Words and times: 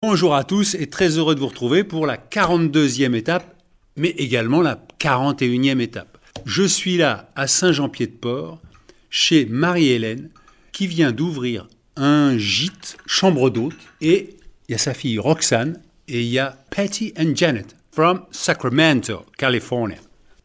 Bonjour 0.00 0.36
à 0.36 0.44
tous 0.44 0.76
et 0.76 0.86
très 0.86 1.18
heureux 1.18 1.34
de 1.34 1.40
vous 1.40 1.48
retrouver 1.48 1.82
pour 1.82 2.06
la 2.06 2.16
42e 2.16 3.16
étape, 3.16 3.56
mais 3.96 4.10
également 4.10 4.62
la 4.62 4.80
41e 5.00 5.80
étape. 5.80 6.18
Je 6.46 6.62
suis 6.62 6.96
là 6.96 7.32
à 7.34 7.48
Saint-Jean-Pied-de-Port, 7.48 8.62
chez 9.10 9.44
Marie-Hélène, 9.46 10.30
qui 10.70 10.86
vient 10.86 11.10
d'ouvrir 11.10 11.66
un 11.96 12.38
gîte, 12.38 12.96
chambre 13.06 13.50
d'hôte, 13.50 13.74
et 14.00 14.36
il 14.68 14.72
y 14.72 14.74
a 14.76 14.78
sa 14.78 14.94
fille 14.94 15.18
Roxane, 15.18 15.82
et 16.06 16.20
il 16.20 16.28
y 16.28 16.38
a 16.38 16.56
Patty 16.70 17.12
and 17.18 17.34
Janet, 17.34 17.74
from 17.90 18.22
Sacramento, 18.30 19.26
California. 19.36 19.98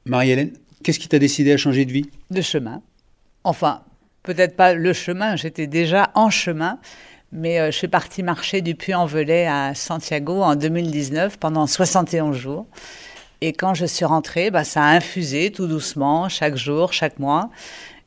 Marie-Hélène, 0.05 0.53
qu'est-ce 0.83 0.97
qui 0.97 1.09
t'a 1.09 1.19
décidé 1.19 1.51
à 1.51 1.57
changer 1.57 1.85
de 1.85 1.91
vie? 1.91 2.09
De 2.31 2.41
chemin. 2.41 2.81
Enfin, 3.43 3.83
peut-être 4.23 4.55
pas 4.55 4.73
le 4.73 4.93
chemin, 4.93 5.35
j'étais 5.35 5.67
déjà 5.67 6.09
en 6.15 6.31
chemin, 6.31 6.79
mais 7.33 7.59
euh, 7.59 7.71
je 7.71 7.77
suis 7.77 7.87
partie 7.87 8.23
marcher 8.23 8.61
du 8.61 8.75
Puy-en-Velay 8.75 9.47
à 9.47 9.73
Santiago 9.73 10.41
en 10.41 10.55
2019 10.55 11.37
pendant 11.37 11.67
71 11.67 12.37
jours. 12.37 12.67
Et 13.41 13.51
quand 13.51 13.73
je 13.73 13.85
suis 13.85 14.05
rentrée, 14.05 14.51
bah, 14.51 14.63
ça 14.63 14.83
a 14.83 14.95
infusé 14.95 15.51
tout 15.51 15.67
doucement, 15.67 16.29
chaque 16.29 16.55
jour, 16.55 16.93
chaque 16.93 17.19
mois. 17.19 17.49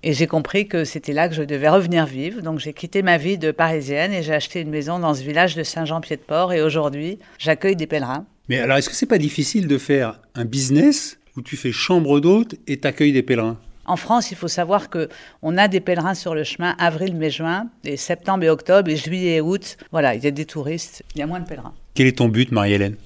Et 0.02 0.12
j'ai 0.12 0.28
compris 0.28 0.68
que 0.68 0.84
c'était 0.84 1.12
là 1.12 1.28
que 1.28 1.34
je 1.34 1.42
devais 1.42 1.68
revenir 1.68 2.06
vivre. 2.06 2.40
Donc 2.40 2.60
j'ai 2.60 2.72
quitté 2.72 3.02
ma 3.02 3.18
vie 3.18 3.36
de 3.36 3.50
parisienne 3.50 4.12
et 4.12 4.22
j'ai 4.22 4.32
acheté 4.32 4.60
une 4.60 4.70
maison 4.70 5.00
dans 5.00 5.12
ce 5.12 5.22
village 5.22 5.56
de 5.56 5.64
Saint-Jean-Pied-de-Port. 5.64 6.52
Et 6.52 6.62
aujourd'hui, 6.62 7.18
j'accueille 7.38 7.76
des 7.76 7.88
pèlerins. 7.88 8.24
Mais 8.48 8.60
alors, 8.60 8.76
est-ce 8.76 8.88
que 8.88 8.94
c'est 8.94 9.06
pas 9.06 9.18
difficile 9.18 9.66
de 9.66 9.76
faire 9.76 10.20
un 10.36 10.44
business 10.44 11.18
où 11.36 11.42
tu 11.42 11.56
fais 11.56 11.72
chambre 11.72 12.20
d'hôte 12.20 12.54
et 12.68 12.76
t'accueilles 12.76 13.12
des 13.12 13.24
pèlerins? 13.24 13.58
En 13.86 13.96
France, 13.96 14.30
il 14.30 14.36
faut 14.36 14.48
savoir 14.48 14.90
que 14.90 15.08
on 15.42 15.56
a 15.56 15.68
des 15.68 15.80
pèlerins 15.80 16.14
sur 16.14 16.34
le 16.34 16.44
chemin 16.44 16.74
avril, 16.78 17.14
mai, 17.16 17.30
juin, 17.30 17.68
et 17.84 17.96
septembre 17.96 18.44
et 18.44 18.50
octobre, 18.50 18.90
et 18.90 18.96
juillet 18.96 19.36
et 19.36 19.40
août. 19.40 19.76
Voilà, 19.92 20.14
il 20.14 20.22
y 20.22 20.26
a 20.26 20.30
des 20.30 20.44
touristes, 20.44 21.04
il 21.14 21.20
y 21.20 21.22
a 21.22 21.26
moins 21.26 21.40
de 21.40 21.46
pèlerins. 21.46 21.74
Quel 21.94 22.06
est 22.06 22.18
ton 22.18 22.28
but, 22.28 22.52
Marie-Hélène? 22.52 22.96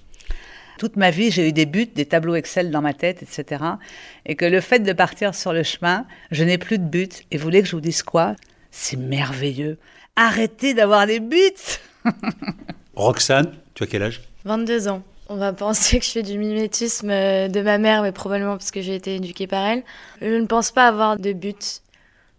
Toute 0.78 0.96
ma 0.96 1.10
vie, 1.10 1.30
j'ai 1.30 1.46
eu 1.46 1.52
des 1.52 1.66
buts, 1.66 1.90
des 1.94 2.06
tableaux 2.06 2.34
Excel 2.34 2.70
dans 2.70 2.80
ma 2.80 2.94
tête, 2.94 3.22
etc. 3.22 3.62
Et 4.24 4.34
que 4.34 4.46
le 4.46 4.62
fait 4.62 4.78
de 4.78 4.92
partir 4.94 5.34
sur 5.34 5.52
le 5.52 5.62
chemin, 5.62 6.06
je 6.30 6.42
n'ai 6.42 6.56
plus 6.56 6.78
de 6.78 6.84
but. 6.84 7.22
Et 7.30 7.36
vous 7.36 7.44
voulez 7.44 7.60
que 7.60 7.68
je 7.68 7.76
vous 7.76 7.82
dise 7.82 8.02
quoi? 8.02 8.34
C'est 8.70 8.96
merveilleux. 8.96 9.76
Arrêtez 10.16 10.72
d'avoir 10.72 11.06
des 11.06 11.20
buts 11.20 11.52
Roxane, 12.94 13.52
tu 13.74 13.82
as 13.82 13.86
quel 13.86 14.02
âge? 14.02 14.22
22 14.44 14.88
ans. 14.88 15.02
On 15.32 15.36
va 15.36 15.52
penser 15.52 16.00
que 16.00 16.04
je 16.04 16.10
fais 16.10 16.22
du 16.24 16.38
mimétisme 16.38 17.08
euh, 17.08 17.46
de 17.46 17.60
ma 17.60 17.78
mère, 17.78 18.02
mais 18.02 18.10
probablement 18.10 18.56
parce 18.56 18.72
que 18.72 18.82
j'ai 18.82 18.96
été 18.96 19.14
éduquée 19.14 19.46
par 19.46 19.64
elle. 19.64 19.84
Je 20.20 20.26
ne 20.34 20.44
pense 20.46 20.72
pas 20.72 20.88
avoir 20.88 21.16
de 21.16 21.32
but. 21.32 21.82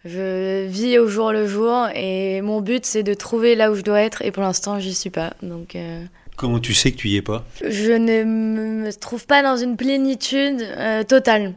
Je 0.03 0.65
vis 0.67 0.99
au 0.99 1.07
jour 1.07 1.31
le 1.31 1.47
jour 1.47 1.87
et 1.95 2.41
mon 2.41 2.59
but 2.59 2.85
c'est 2.85 3.03
de 3.03 3.13
trouver 3.13 3.55
là 3.55 3.71
où 3.71 3.75
je 3.75 3.81
dois 3.81 4.01
être 4.01 4.23
et 4.25 4.31
pour 4.31 4.43
l'instant 4.43 4.77
j'y 4.77 4.93
suis 4.93 5.09
pas. 5.09 5.33
Donc 5.41 5.75
euh, 5.77 6.03
Comment 6.35 6.59
tu 6.59 6.73
sais 6.73 6.91
que 6.91 6.97
tu 6.97 7.07
y 7.07 7.15
es 7.15 7.21
pas? 7.21 7.45
je 7.65 7.93
ne 7.93 8.23
me 8.25 8.91
trouve 8.91 9.25
pas 9.25 9.41
dans 9.41 9.55
une 9.55 9.77
plénitude 9.77 10.61
euh, 10.61 11.03
totale. 11.03 11.53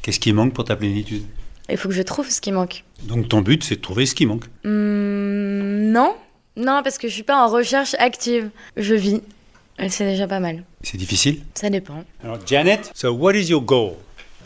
Qu'est-ce 0.00 0.18
qui 0.18 0.32
manque 0.32 0.52
pour 0.52 0.64
ta 0.64 0.74
plénitude? 0.74 1.22
Il 1.70 1.76
faut 1.76 1.90
que 1.90 1.94
je 1.94 2.02
trouve 2.02 2.28
ce 2.28 2.40
qui 2.40 2.50
manque. 2.50 2.82
Donc 3.04 3.28
ton 3.28 3.40
but, 3.40 3.62
c'est 3.62 3.76
de 3.76 3.80
trouver 3.82 4.04
ce 4.04 4.16
qui 4.16 4.26
manque. 4.26 4.46
Hmm, 4.64 5.92
non, 5.92 6.16
non 6.56 6.80
parce 6.82 6.98
que 6.98 7.06
je 7.06 7.12
suis 7.14 7.22
pas 7.22 7.46
en 7.46 7.48
recherche 7.48 7.94
active. 8.00 8.50
Je 8.76 8.94
vis. 8.96 9.20
C'est 9.88 10.06
déjà 10.06 10.26
pas 10.26 10.40
mal. 10.40 10.64
C'est 10.82 10.96
difficile? 10.96 11.42
Ça 11.54 11.70
dépend. 11.70 12.04
Alors 12.22 12.38
Janet, 12.46 12.92
so 12.94 13.12
what 13.12 13.34
is 13.34 13.48
your 13.48 13.60
goal? 13.60 13.96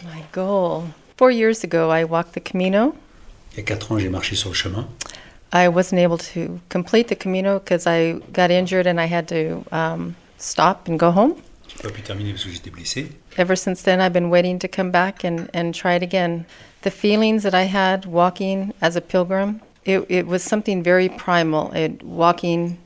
My 0.02 0.22
goal. 0.32 0.84
Four 1.16 1.30
years 1.30 1.64
ago, 1.64 1.90
I 1.90 2.04
walked 2.04 2.32
the 2.34 2.42
Camino. 2.42 2.94
Il 3.52 3.58
y 3.58 3.60
a 3.60 3.64
quatre 3.64 3.92
ans, 3.92 3.98
j'ai 3.98 4.08
marché 4.08 4.36
sur 4.36 4.50
le 4.50 4.54
chemin. 4.54 4.86
I 5.52 5.68
wasn't 5.68 5.98
able 5.98 6.18
to 6.18 6.60
complete 6.68 7.08
the 7.08 7.16
Camino 7.16 7.58
because 7.58 7.86
I 7.86 8.14
got 8.32 8.50
injured 8.50 8.86
and 8.86 9.00
I 9.00 9.06
had 9.06 9.26
to 9.28 9.64
um, 9.72 10.14
stop 10.38 10.88
and 10.88 10.98
go 10.98 11.10
home. 11.10 11.34
J'ai 11.68 11.82
pas 11.82 11.90
pu 11.90 12.02
terminer 12.02 12.32
parce 12.32 12.44
que 12.44 12.50
j'étais 12.50 12.70
blessé. 12.70 13.08
Ever 13.38 13.56
since 13.56 13.82
then, 13.82 14.00
I've 14.00 14.12
been 14.12 14.30
waiting 14.30 14.58
to 14.58 14.68
come 14.68 14.90
back 14.90 15.24
and, 15.24 15.48
and 15.54 15.72
try 15.72 15.94
it 15.94 16.02
again. 16.02 16.44
The 16.82 16.90
feelings 16.90 17.42
that 17.42 17.54
I 17.54 17.64
had 17.64 18.06
walking 18.06 18.72
as 18.80 18.96
a 18.96 19.00
pilgrim, 19.00 19.60
it, 19.84 20.04
it 20.08 20.26
was 20.26 20.42
something 20.42 20.82
very 20.82 21.08
primal. 21.08 21.72
It 21.72 22.02
walking 22.02 22.78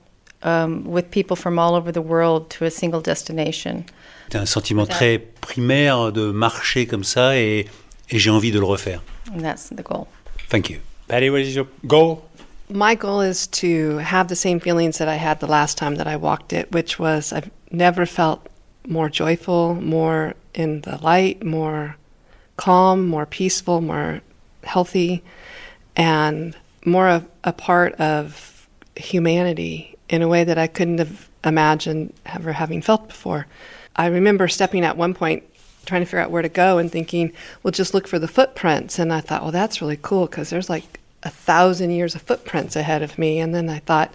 um, 0.43 0.85
with 0.85 1.11
people 1.11 1.37
from 1.37 1.59
all 1.59 1.75
over 1.75 1.93
the 1.93 2.03
world 2.03 2.51
to 2.51 2.65
a 2.65 2.71
single 2.71 3.01
destination. 3.01 3.85
C'est 4.31 4.39
un 4.39 4.47
sentiment 4.47 4.87
très 4.87 5.19
primaire 5.41 6.13
de 6.13 6.31
marcher 6.31 6.87
comme 6.87 7.05
ça 7.05 7.37
et, 7.37 7.67
et 8.11 8.19
j'ai 8.19 8.31
envie 8.31 8.53
de 8.53 8.61
le 8.61 8.67
refaire. 8.67 9.03
And 9.33 9.41
that's 9.41 9.69
the 9.69 9.83
goal. 9.83 10.07
Thank 10.49 10.71
you. 10.71 10.79
Patty, 11.09 11.31
what 11.31 11.41
is 11.41 11.55
your 11.55 11.67
goal 11.87 12.23
My 12.73 12.95
goal 12.95 13.21
is 13.21 13.49
to 13.49 13.99
have 13.99 14.29
the 14.29 14.37
same 14.37 14.61
feelings 14.61 14.99
that 14.99 15.09
I 15.09 15.17
had 15.17 15.41
the 15.41 15.49
last 15.49 15.77
time 15.77 15.97
that 15.97 16.07
I 16.07 16.17
walked 16.17 16.53
it, 16.53 16.71
which 16.71 17.01
was 17.01 17.33
I've 17.33 17.51
never 17.73 18.07
felt 18.07 18.47
more 18.87 19.09
joyful, 19.09 19.75
more 19.75 20.35
in 20.55 20.83
the 20.83 20.97
light, 20.99 21.45
more 21.45 21.97
calm, 22.57 23.09
more 23.09 23.27
peaceful, 23.27 23.81
more 23.81 24.21
healthy, 24.63 25.25
and 25.97 26.57
more 26.85 27.09
of 27.09 27.29
a 27.43 27.53
part 27.53 27.95
of 27.95 28.69
humanity 28.95 29.97
in 30.11 30.21
a 30.21 30.29
way 30.29 30.45
that 30.45 30.59
I 30.59 30.67
couldn't 30.67 30.99
have 30.99 31.29
imagined 31.43 32.13
ever 32.27 32.53
having 32.53 32.83
felt 32.83 33.09
before. 33.09 33.47
I 33.97 34.07
remember 34.07 34.47
stepping 34.49 34.85
at 34.85 34.99
one 34.99 35.15
point 35.15 35.45
trying 35.87 36.03
to 36.03 36.07
figure 36.07 36.19
out 36.19 36.31
where 36.31 36.43
to 36.43 36.49
go 36.49 36.77
and 36.77 36.93
thinking, 36.93 37.33
well, 37.63 37.73
just 37.73 37.95
look 37.95 38.07
for 38.07 38.19
the 38.19 38.29
footprints. 38.29 38.99
And 38.99 39.13
I 39.13 39.21
thought, 39.21 39.43
well, 39.43 39.53
that's 39.53 39.81
really 39.81 39.99
cool 40.03 40.27
because 40.27 40.51
there's 40.51 40.69
like 40.69 41.01
a 41.23 41.31
thousand 41.31 41.91
years 41.91 42.15
of 42.15 42.23
footprints 42.23 42.77
ahead 42.77 43.03
of 43.03 43.19
me. 43.19 43.39
And 43.39 43.55
then 43.55 43.71
I 43.71 43.79
thought, 43.79 44.13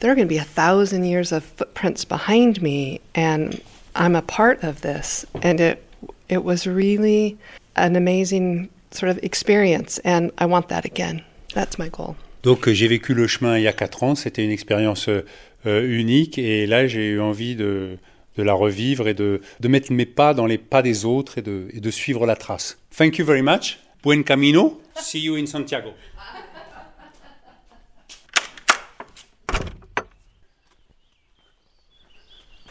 there 0.00 0.12
are 0.12 0.14
going 0.14 0.26
to 0.26 0.32
be 0.32 0.38
a 0.38 0.44
thousand 0.44 1.04
years 1.04 1.32
of 1.32 1.44
footprints 1.44 2.04
behind 2.04 2.62
me, 2.62 3.00
and 3.14 3.60
I'm 3.96 4.14
a 4.14 4.22
part 4.22 4.62
of 4.62 4.80
this. 4.80 5.26
And 5.42 5.60
it 5.60 5.84
it 6.28 6.44
was 6.44 6.66
really 6.66 7.36
an 7.76 7.96
amazing 7.96 8.68
sort 8.90 9.10
of 9.10 9.18
experience, 9.24 9.98
and 9.98 10.30
I 10.38 10.46
want 10.46 10.68
that 10.68 10.84
again. 10.84 11.24
That's 11.54 11.78
my 11.78 11.88
goal. 11.88 12.16
Donc 12.48 12.66
euh, 12.66 12.72
j'ai 12.72 12.88
vécu 12.88 13.12
le 13.12 13.26
chemin 13.26 13.58
il 13.58 13.64
y 13.64 13.68
a 13.68 13.74
quatre 13.74 14.02
ans, 14.04 14.14
c'était 14.14 14.42
une 14.42 14.50
expérience 14.50 15.10
euh, 15.10 15.22
euh, 15.66 15.86
unique 15.86 16.38
et 16.38 16.66
là 16.66 16.86
j'ai 16.86 17.08
eu 17.10 17.20
envie 17.20 17.54
de, 17.56 17.98
la 18.38 18.54
revivre 18.54 19.06
et 19.06 19.12
de, 19.12 19.42
mettre 19.64 19.92
mes 19.92 20.06
pas 20.06 20.32
dans 20.32 20.46
les 20.46 20.56
pas 20.56 20.80
des 20.80 21.04
autres 21.04 21.36
et 21.36 21.42
de, 21.42 21.68
et 21.74 21.80
de 21.80 21.90
suivre 21.90 22.24
la 22.24 22.36
trace. 22.36 22.78
Thank 22.96 23.18
you 23.18 23.26
very 23.26 23.42
much. 23.42 23.78
Buen 24.02 24.22
camino. 24.22 24.80
See 24.98 25.20
you 25.20 25.36
in 25.36 25.44
Santiago. 25.44 25.90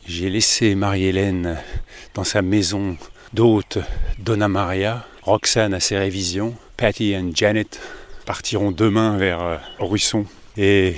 J'ai 0.08 0.32
laissé 0.32 0.74
Marie-Hélène 0.74 1.60
dans 2.16 2.24
sa 2.24 2.42
maison 2.42 2.98
d'hôte 3.32 3.78
Donna 4.18 4.48
Maria. 4.48 5.06
Roxane 5.22 5.76
à 5.76 5.80
ses 5.80 6.00
révisions. 6.00 6.56
Patty 6.78 7.12
et 7.12 7.24
Janet 7.36 7.80
partiront 8.28 8.72
demain 8.72 9.18
vers 9.18 9.42
euh, 9.42 9.58
Ruisson. 9.80 10.26
Et 10.58 10.96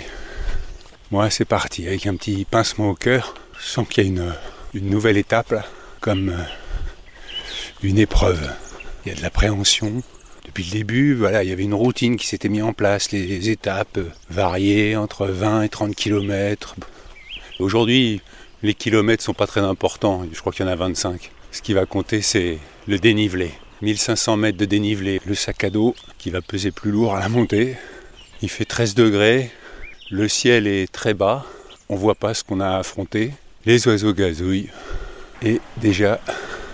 moi, 1.11 1.29
c'est 1.29 1.45
parti 1.45 1.87
avec 1.87 2.07
un 2.07 2.15
petit 2.15 2.43
pincement 2.43 2.89
au 2.89 2.95
cœur. 2.95 3.35
Je 3.59 3.67
sens 3.67 3.87
qu'il 3.87 4.03
y 4.03 4.07
a 4.07 4.09
une, 4.09 4.33
une 4.73 4.89
nouvelle 4.89 5.15
étape, 5.15 5.51
là, 5.51 5.63
comme 6.01 6.29
euh, 6.29 6.43
une 7.83 7.99
épreuve. 7.99 8.51
Il 9.05 9.09
y 9.09 9.11
a 9.11 9.15
de 9.15 9.21
l'appréhension. 9.21 10.01
Depuis 10.45 10.63
le 10.63 10.71
début, 10.71 11.13
voilà, 11.13 11.43
il 11.43 11.49
y 11.49 11.53
avait 11.53 11.63
une 11.63 11.75
routine 11.75 12.17
qui 12.17 12.25
s'était 12.25 12.49
mise 12.49 12.63
en 12.63 12.73
place, 12.73 13.11
les, 13.11 13.27
les 13.27 13.49
étapes 13.51 13.99
euh, 13.99 14.09
variées 14.31 14.95
entre 14.95 15.27
20 15.27 15.61
et 15.61 15.69
30 15.69 15.95
km. 15.95 16.75
Aujourd'hui, 17.59 18.21
les 18.63 18.73
kilomètres 18.73 19.23
sont 19.23 19.35
pas 19.35 19.47
très 19.47 19.61
importants. 19.61 20.25
Je 20.33 20.39
crois 20.39 20.51
qu'il 20.51 20.65
y 20.65 20.67
en 20.67 20.71
a 20.71 20.75
25. 20.75 21.29
Ce 21.51 21.61
qui 21.61 21.73
va 21.73 21.85
compter, 21.85 22.23
c'est 22.23 22.57
le 22.87 22.97
dénivelé. 22.97 23.51
1500 23.81 24.37
mètres 24.37 24.57
de 24.57 24.65
dénivelé. 24.65 25.21
Le 25.25 25.35
sac 25.35 25.63
à 25.63 25.69
dos 25.69 25.95
qui 26.17 26.29
va 26.29 26.41
peser 26.41 26.71
plus 26.71 26.91
lourd 26.91 27.15
à 27.15 27.19
la 27.19 27.29
montée. 27.29 27.77
Il 28.41 28.49
fait 28.49 28.65
13 28.65 28.93
degrés. 28.95 29.51
Le 30.09 30.27
ciel 30.27 30.67
est 30.67 30.91
très 30.91 31.13
bas. 31.13 31.45
On 31.87 31.95
voit 31.95 32.15
pas 32.15 32.33
ce 32.33 32.43
qu'on 32.43 32.59
a 32.59 32.67
à 32.67 32.77
affronter. 32.79 33.31
Les 33.65 33.87
oiseaux 33.87 34.13
gazouillent. 34.13 34.69
Et 35.41 35.61
déjà, 35.77 36.19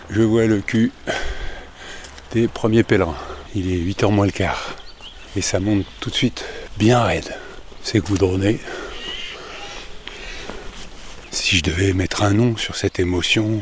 je 0.10 0.22
vois 0.22 0.46
le 0.46 0.62
cul 0.62 0.92
des 2.32 2.48
premiers 2.48 2.84
pèlerins. 2.84 3.18
Il 3.54 3.72
est 3.72 3.78
8h 3.78 4.12
moins 4.12 4.26
le 4.26 4.32
quart. 4.32 4.76
Et 5.36 5.42
ça 5.42 5.60
monte 5.60 5.86
tout 6.00 6.10
de 6.10 6.16
suite 6.16 6.46
bien 6.78 7.04
raide. 7.04 7.36
C'est 7.84 8.00
goudronné. 8.00 8.60
Si 11.32 11.58
je 11.58 11.64
devais 11.64 11.94
mettre 11.94 12.24
un 12.24 12.32
nom 12.32 12.58
sur 12.58 12.76
cette 12.76 13.00
émotion 13.00 13.62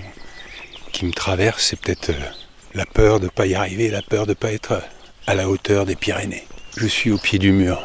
qui 0.91 1.05
me 1.05 1.11
traverse, 1.11 1.65
c'est 1.65 1.79
peut-être 1.79 2.11
euh, 2.11 2.29
la 2.73 2.85
peur 2.85 3.19
de 3.19 3.25
ne 3.25 3.29
pas 3.29 3.45
y 3.45 3.55
arriver, 3.55 3.89
la 3.89 4.01
peur 4.01 4.25
de 4.25 4.31
ne 4.31 4.35
pas 4.35 4.51
être 4.51 4.81
à 5.27 5.35
la 5.35 5.47
hauteur 5.47 5.85
des 5.85 5.95
Pyrénées. 5.95 6.47
Je 6.75 6.87
suis 6.87 7.11
au 7.11 7.17
pied 7.17 7.39
du 7.39 7.51
mur. 7.51 7.81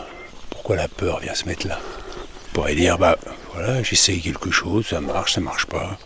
Pourquoi 0.50 0.76
la 0.76 0.88
peur 0.88 1.20
vient 1.20 1.34
se 1.34 1.44
mettre 1.44 1.66
là 1.66 1.78
On 2.48 2.54
pourrait 2.54 2.74
dire, 2.74 2.98
bah 2.98 3.18
voilà, 3.52 3.82
j'essaye 3.82 4.20
quelque 4.20 4.50
chose, 4.50 4.86
ça 4.86 5.00
marche, 5.00 5.34
ça 5.34 5.40
marche 5.40 5.66
pas. 5.66 5.98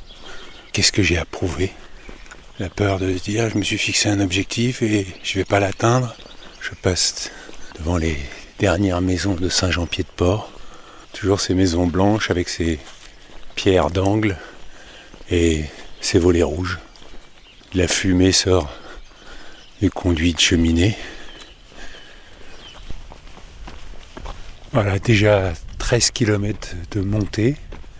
Qu'est-ce 0.73 0.93
que 0.93 1.02
j'ai 1.02 1.19
à 1.19 1.25
prouver? 1.25 1.73
La 2.58 2.69
peur 2.69 2.99
de 2.99 3.17
se 3.17 3.23
dire, 3.23 3.50
je 3.50 3.58
me 3.58 3.62
suis 3.62 3.79
fixé 3.79 4.08
un 4.08 4.20
objectif 4.20 4.82
et 4.82 5.06
je 5.23 5.34
vais 5.34 5.44
pas 5.44 5.61
l'atteindre. 5.61 6.14
Je 6.61 6.70
passe 6.75 7.31
devant 7.79 7.96
les 7.96 8.17
dernières 8.58 9.00
maisons 9.00 9.34
de 9.34 9.49
Saint-Jean-Pied-de-Port. 9.49 10.50
Toujours 11.12 11.40
ces 11.40 11.55
maisons 11.55 11.87
blanches 11.87 12.31
avec 12.31 12.49
ces 12.49 12.79
pierre 13.55 13.90
d'angle 13.90 14.37
et 15.31 15.64
ses 16.00 16.19
volets 16.19 16.43
rouges. 16.43 16.79
La 17.74 17.88
fumée 17.88 18.32
sort 18.32 18.70
du 19.80 19.90
conduit 19.90 20.34
de 20.34 20.38
cheminée. 20.38 20.94
Voilà, 24.72 24.98
déjà 24.98 25.54
13 25.78 26.10
km 26.10 26.74
de 26.90 27.00
montée. 27.00 27.56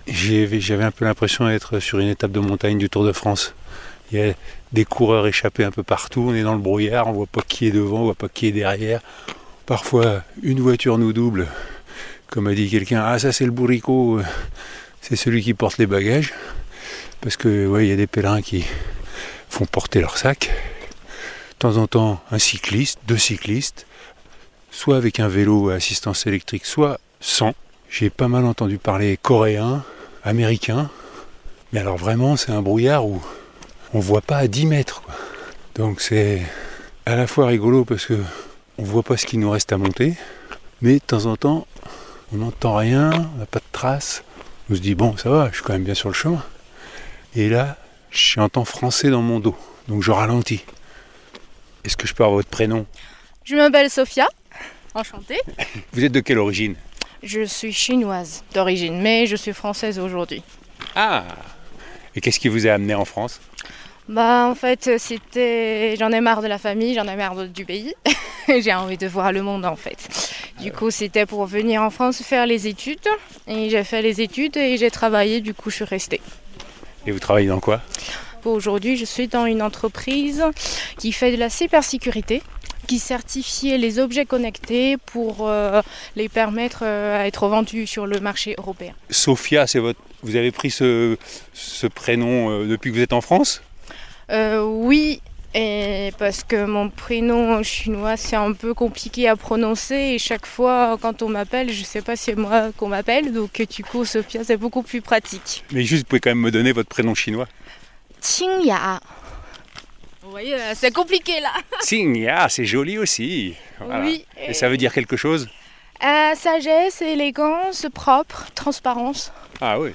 J'avais 0.07 0.85
un 0.85 0.91
peu 0.91 1.07
l'impression 1.07 1.49
d'être 1.49 1.81
sur 1.81 2.01
une 2.01 2.09
étape 2.09 2.33
de 2.33 2.41
montagne 2.41 2.77
du 2.77 2.91
Tour 2.91 3.07
de 3.07 3.13
France. 3.13 3.55
Il 4.11 4.19
y 4.19 4.23
a 4.23 4.35
des 4.73 4.85
coureurs 4.85 5.27
échappés 5.27 5.65
un 5.65 5.71
peu 5.71 5.83
partout, 5.83 6.27
on 6.29 6.35
est 6.35 6.43
dans 6.43 6.53
le 6.53 6.61
brouillard, 6.61 7.07
on 7.09 7.13
voit 7.13 7.27
pas 7.27 7.41
qui 7.41 7.67
est 7.67 7.71
devant, 7.71 8.01
on 8.01 8.05
voit 8.05 8.15
pas 8.15 8.29
qui 8.29 8.49
est 8.49 8.53
derrière. 8.53 9.01
Parfois, 9.65 10.23
une 10.43 10.61
voiture 10.61 10.99
nous 10.99 11.15
double, 11.15 11.49
comme 12.27 12.47
a 12.47 12.55
dit 12.55 12.69
quelqu'un, 12.69 13.03
ah 13.07 13.19
ça 13.19 13.33
c'est 13.33 13.47
le 13.47 13.53
bourricot, 13.53 14.21
c'est 15.01 15.17
celui 15.17 15.43
qui 15.43 15.55
porte 15.55 15.79
les 15.79 15.87
bagages. 15.87 16.35
Parce 17.23 17.39
que 17.39 17.67
ouais, 17.67 17.87
il 17.87 17.89
y 17.89 17.93
a 17.93 17.97
des 17.97 18.07
pèlerins 18.07 18.43
qui 18.43 18.67
font 19.53 19.67
porter 19.67 20.01
leur 20.01 20.17
sac. 20.17 20.51
De 21.51 21.57
temps 21.59 21.77
en 21.77 21.87
temps, 21.87 22.21
un 22.31 22.39
cycliste, 22.39 22.99
deux 23.07 23.19
cyclistes, 23.19 23.87
soit 24.71 24.97
avec 24.97 25.21
un 25.21 25.29
vélo 25.29 25.69
à 25.69 25.75
assistance 25.75 26.27
électrique, 26.27 26.65
soit 26.65 26.99
sans. 27.21 27.53
J'ai 27.91 28.09
pas 28.09 28.29
mal 28.29 28.47
entendu 28.47 28.79
parler 28.79 29.19
coréen, 29.19 29.85
américain, 30.25 30.91
mais 31.73 31.81
alors 31.81 31.99
vraiment 31.99 32.37
c'est 32.37 32.51
un 32.51 32.63
brouillard 32.63 33.07
où 33.07 33.23
on 33.93 34.01
voit 34.01 34.23
pas 34.23 34.39
à 34.39 34.49
10 34.49 34.67
mètres. 34.67 35.03
Donc 35.75 36.01
c'est 36.01 36.43
à 37.05 37.15
la 37.15 37.27
fois 37.27 37.47
rigolo 37.47 37.85
parce 37.85 38.07
que 38.07 38.19
on 38.79 38.85
voit 38.85 39.03
pas 39.03 39.19
ce 39.19 39.27
qu'il 39.27 39.41
nous 39.41 39.51
reste 39.51 39.71
à 39.73 39.77
monter, 39.77 40.15
mais 40.81 40.95
de 40.95 40.99
temps 40.99 41.27
en 41.27 41.37
temps 41.37 41.67
on 42.33 42.39
n'entend 42.39 42.77
rien, 42.77 43.11
on 43.35 43.39
n'a 43.39 43.47
pas 43.47 43.59
de 43.59 43.65
traces. 43.73 44.25
On 44.71 44.75
se 44.75 44.81
dit 44.81 44.95
bon 44.95 45.15
ça 45.19 45.29
va, 45.29 45.49
je 45.51 45.57
suis 45.57 45.63
quand 45.63 45.75
même 45.75 45.85
bien 45.85 45.95
sur 45.95 46.09
le 46.09 46.15
chemin. 46.15 46.43
Et 47.35 47.51
là, 47.51 47.77
j'entends 48.13 48.65
français 48.65 49.11
dans 49.11 49.23
mon 49.23 49.41
dos, 49.41 49.57
donc 49.89 50.03
je 50.03 50.11
ralentis. 50.11 50.65
Est-ce 51.85 51.97
que 51.97 52.07
je 52.07 52.15
peux 52.15 52.23
avoir 52.23 52.37
votre 52.37 52.49
prénom? 52.49 52.87
Je 53.45 53.57
m'appelle 53.57 53.91
Sophia, 53.91 54.29
enchantée. 54.95 55.41
Vous 55.93 56.05
êtes 56.05 56.13
de 56.13 56.21
quelle 56.21 56.39
origine? 56.39 56.77
Je 57.23 57.45
suis 57.45 57.73
chinoise 57.73 58.45
d'origine, 58.55 59.01
mais 59.01 59.27
je 59.27 59.37
suis 59.37 59.53
française 59.53 59.99
aujourd'hui. 59.99 60.43
Ah 60.95 61.25
Et 62.15 62.21
qu'est-ce 62.21 62.39
qui 62.41 62.49
vous 62.49 62.67
a 62.67 62.73
amené 62.73 62.95
en 62.95 63.05
France? 63.05 63.41
Bah 64.09 64.47
en 64.49 64.57
fait, 64.57 64.99
c'était 64.99 65.95
j'en 65.99 66.11
ai 66.11 66.21
marre 66.21 66.43
de 66.43 66.49
la 66.49 66.59
famille, 66.59 66.95
j'en 66.95 67.07
ai 67.07 67.15
marre 67.15 67.47
du 67.47 67.65
pays. 67.65 67.95
J'ai 68.49 68.75
envie 68.75 68.99
de 68.99 69.07
voir 69.07 69.31
le 69.31 69.43
monde 69.43 69.65
en 69.65 69.77
fait. 69.77 70.09
Du 70.61 70.73
coup, 70.73 70.91
c'était 70.91 71.27
pour 71.27 71.47
venir 71.47 71.81
en 71.81 71.91
France 71.91 72.21
faire 72.23 72.45
les 72.45 72.67
études 72.67 73.09
et 73.47 73.71
j'ai 73.71 73.85
fait 73.85 74.03
les 74.03 74.21
études 74.21 74.57
et 74.57 74.77
j'ai 74.77 74.91
travaillé, 74.91 75.41
du 75.41 75.55
coup, 75.55 75.71
je 75.71 75.77
suis 75.77 75.85
restée. 75.85 76.21
Et 77.07 77.11
vous 77.11 77.19
travaillez 77.19 77.49
dans 77.49 77.61
quoi? 77.61 77.81
Aujourd'hui, 78.45 78.97
je 78.97 79.05
suis 79.05 79.29
dans 79.29 79.47
une 79.47 79.63
entreprise 79.63 80.45
qui 80.99 81.13
fait 81.13 81.33
de 81.33 81.37
la 81.37 81.49
cybersécurité 81.49 82.43
qui 82.89 82.99
certifie 82.99 83.79
les 83.79 84.01
objets 84.01 84.25
connectés 84.27 84.97
pour 84.97 85.49
euh, 85.49 85.83
les 86.17 86.29
permettre 86.29 86.81
euh, 86.83 87.21
à 87.21 87.27
être 87.29 87.47
vendus 87.47 87.87
sur 87.87 88.07
le 88.07 88.19
marché 88.19 88.57
européen. 88.59 88.93
Sophia, 89.09 89.69
c'est 89.69 89.79
votre... 89.79 90.01
vous 90.23 90.35
avez 90.35 90.51
pris 90.51 90.71
ce, 90.71 91.17
ce 91.55 91.87
prénom 91.87 92.51
euh, 92.51 92.67
depuis 92.67 92.91
que 92.91 92.97
vous 92.97 93.03
êtes 93.03 93.13
en 93.13 93.21
France? 93.21 93.63
Oui, 94.31 95.21
et 95.55 96.13
parce 96.19 96.45
que 96.45 96.65
mon 96.65 96.89
prénom 96.89 97.63
chinois 97.63 98.17
c'est 98.17 98.37
un 98.37 98.53
peu 98.53 98.73
compliqué 98.73 99.29
à 99.29 99.37
prononcer 99.37 99.95
et 99.95 100.19
chaque 100.19 100.47
fois 100.47 100.97
quand 101.01 101.23
on 101.23 101.29
m'appelle, 101.29 101.71
je 101.73 101.81
ne 101.81 101.85
sais 101.85 102.03
pas 102.03 102.17
si 102.17 102.25
c'est 102.25 102.37
moi 102.37 102.71
qu'on 102.77 102.89
m'appelle, 102.89 103.33
donc 103.33 103.61
du 103.69 103.85
coup 103.85 104.05
Sophia 104.05 104.45
c'est 104.45 104.57
beaucoup 104.57 104.83
plus 104.83 105.03
pratique. 105.03 105.65
Mais 105.73 105.85
juste, 105.85 106.05
vous 106.05 106.09
pouvez 106.09 106.21
quand 106.21 106.31
même 106.31 106.39
me 106.41 106.51
donner 106.51 106.73
votre 106.73 106.89
prénom 106.89 107.15
chinois 107.15 107.49
Qingya. 108.21 109.01
Vous 110.23 110.31
voyez, 110.31 110.57
c'est 110.75 110.93
compliqué 110.93 111.41
là. 111.41 111.53
Qingya, 111.87 112.49
c'est 112.49 112.65
joli 112.65 112.97
aussi. 112.97 113.55
Voilà. 113.79 114.05
Oui. 114.05 114.25
Et 114.41 114.55
ça 114.55 114.69
veut 114.69 114.77
dire 114.77 114.93
quelque 114.93 115.17
chose? 115.17 115.49
Euh, 116.03 116.35
sagesse, 116.35 117.03
élégance, 117.03 117.87
propre, 117.93 118.47
transparence. 118.55 119.33
Ah 119.61 119.79
oui. 119.79 119.91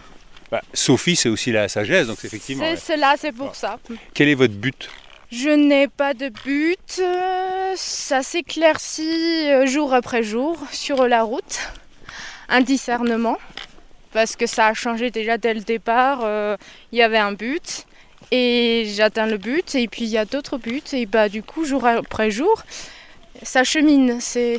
Bah, 0.52 0.62
Sophie, 0.74 1.16
c'est 1.16 1.30
aussi 1.30 1.52
la 1.52 1.68
sagesse, 1.68 2.08
donc 2.08 2.24
effectivement. 2.24 2.64
C'est 2.64 2.94
ouais. 2.94 2.98
cela, 2.98 3.16
c'est 3.18 3.34
pour 3.34 3.56
ça. 3.56 3.80
Quel 4.14 4.30
est 4.30 4.36
votre 4.36 4.54
but? 4.54 4.90
Je 5.32 5.50
n'ai 5.50 5.88
pas 5.90 6.14
de 6.14 6.30
but, 6.30 7.02
ça 7.76 8.24
s'éclaircit 8.24 9.50
euh, 9.52 9.66
jour 9.66 9.94
après 9.94 10.24
jour 10.24 10.58
sur 10.72 11.06
la 11.06 11.24
route. 11.24 11.60
Un 12.48 12.62
discernement, 12.62 13.38
parce 14.14 14.38
que 14.38 14.46
ça 14.46 14.68
a 14.68 14.74
changé 14.74 15.12
déjà 15.12 15.38
dès 15.38 15.54
le 15.54 15.60
départ. 15.62 16.22
euh, 16.24 16.56
Il 16.94 16.98
y 16.98 17.02
avait 17.02 17.18
un 17.18 17.34
but 17.34 17.86
et 18.32 18.86
j'atteins 18.96 19.28
le 19.28 19.38
but 19.38 19.76
et 19.76 19.88
puis 19.88 20.04
il 20.04 20.10
y 20.10 20.18
a 20.18 20.26
d'autres 20.26 20.58
buts 20.58 20.82
et 20.94 21.06
bah 21.06 21.30
du 21.30 21.44
coup 21.44 21.66
jour 21.66 21.86
après 21.86 22.30
jour 22.30 22.64
ça 23.44 23.64
chemine, 23.64 24.20
c'est 24.20 24.58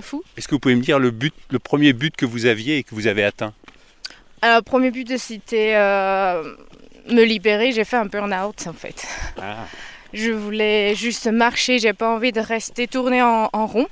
fou. 0.00 0.22
Est-ce 0.36 0.46
que 0.46 0.54
vous 0.54 0.60
pouvez 0.60 0.76
me 0.76 0.82
dire 0.82 0.98
le 0.98 1.10
but, 1.10 1.34
le 1.50 1.58
premier 1.58 1.92
but 1.92 2.14
que 2.14 2.24
vous 2.24 2.46
aviez 2.46 2.78
et 2.78 2.82
que 2.84 2.94
vous 2.94 3.06
avez 3.06 3.24
atteint? 3.24 3.52
Alors, 4.42 4.58
le 4.58 4.62
premier 4.62 4.90
but 4.90 5.18
c'était 5.18 5.72
euh, 5.74 6.54
me 7.10 7.22
libérer, 7.24 7.72
j'ai 7.72 7.84
fait 7.84 7.96
un 7.96 8.06
burn-out 8.06 8.66
en 8.68 8.72
fait. 8.72 9.06
Ah. 9.40 9.66
Je 10.12 10.30
voulais 10.30 10.94
juste 10.94 11.26
marcher, 11.26 11.78
j'ai 11.78 11.94
pas 11.94 12.14
envie 12.14 12.32
de 12.32 12.40
rester 12.40 12.86
tourner 12.86 13.22
en, 13.22 13.48
rond. 13.66 13.86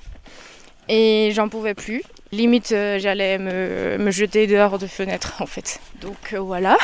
Et 0.88 1.31
j'en 1.34 1.49
pouvais 1.49 1.75
plus. 1.75 2.02
Limite, 2.31 2.72
euh, 2.72 2.99
j'allais 2.99 3.38
me, 3.38 4.11
jeter 4.11 4.46
dehors 4.46 4.78
de 4.78 4.87
fenêtre 4.87 5.40
en 5.40 5.46
fait. 5.46 5.81
Donc 6.02 6.34
euh, 6.34 6.40
voilà. 6.40 6.76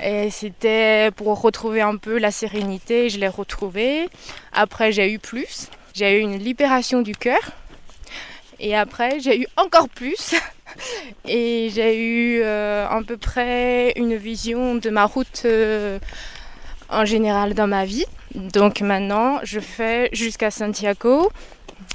Et 0.00 0.30
c'était 0.30 1.10
pour 1.14 1.40
retrouver 1.40 1.82
un 1.82 1.96
peu 1.96 2.18
la 2.18 2.30
sérénité, 2.30 3.10
je 3.10 3.18
l'ai 3.18 3.28
retrouvée. 3.28 4.08
Après, 4.52 4.90
j'ai 4.90 5.12
eu 5.12 5.18
plus. 5.18 5.68
J'ai 5.94 6.18
eu 6.18 6.20
une 6.20 6.38
libération 6.38 7.02
du 7.02 7.14
cœur. 7.14 7.40
Et 8.58 8.74
après, 8.74 9.20
j'ai 9.20 9.38
eu 9.38 9.46
encore 9.56 9.88
plus. 9.90 10.34
Et 11.28 11.70
j'ai 11.74 11.98
eu 11.98 12.40
euh, 12.42 12.88
à 12.88 13.02
peu 13.06 13.18
près 13.18 13.92
une 13.96 14.16
vision 14.16 14.76
de 14.76 14.88
ma 14.88 15.04
route 15.04 15.46
en 16.88 17.04
général 17.04 17.52
dans 17.52 17.66
ma 17.66 17.84
vie. 17.84 18.06
Donc 18.36 18.82
maintenant, 18.82 19.40
je 19.42 19.60
fais 19.60 20.10
jusqu'à 20.12 20.50
Santiago, 20.50 21.32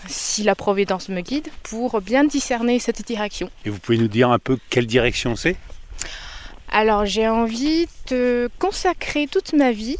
si 0.07 0.41
la 0.41 0.55
Providence 0.55 1.07
me 1.09 1.21
guide, 1.21 1.47
pour 1.61 2.01
bien 2.01 2.23
discerner 2.23 2.79
cette 2.79 3.05
direction. 3.05 3.49
Et 3.63 3.69
vous 3.69 3.77
pouvez 3.77 3.99
nous 3.99 4.07
dire 4.07 4.31
un 4.31 4.39
peu 4.39 4.57
quelle 4.71 4.87
direction 4.87 5.35
c'est? 5.35 5.55
Alors 6.71 7.05
j'ai 7.05 7.27
envie 7.27 7.87
de 8.09 8.49
consacrer 8.57 9.27
toute 9.27 9.53
ma 9.53 9.71
vie 9.71 9.97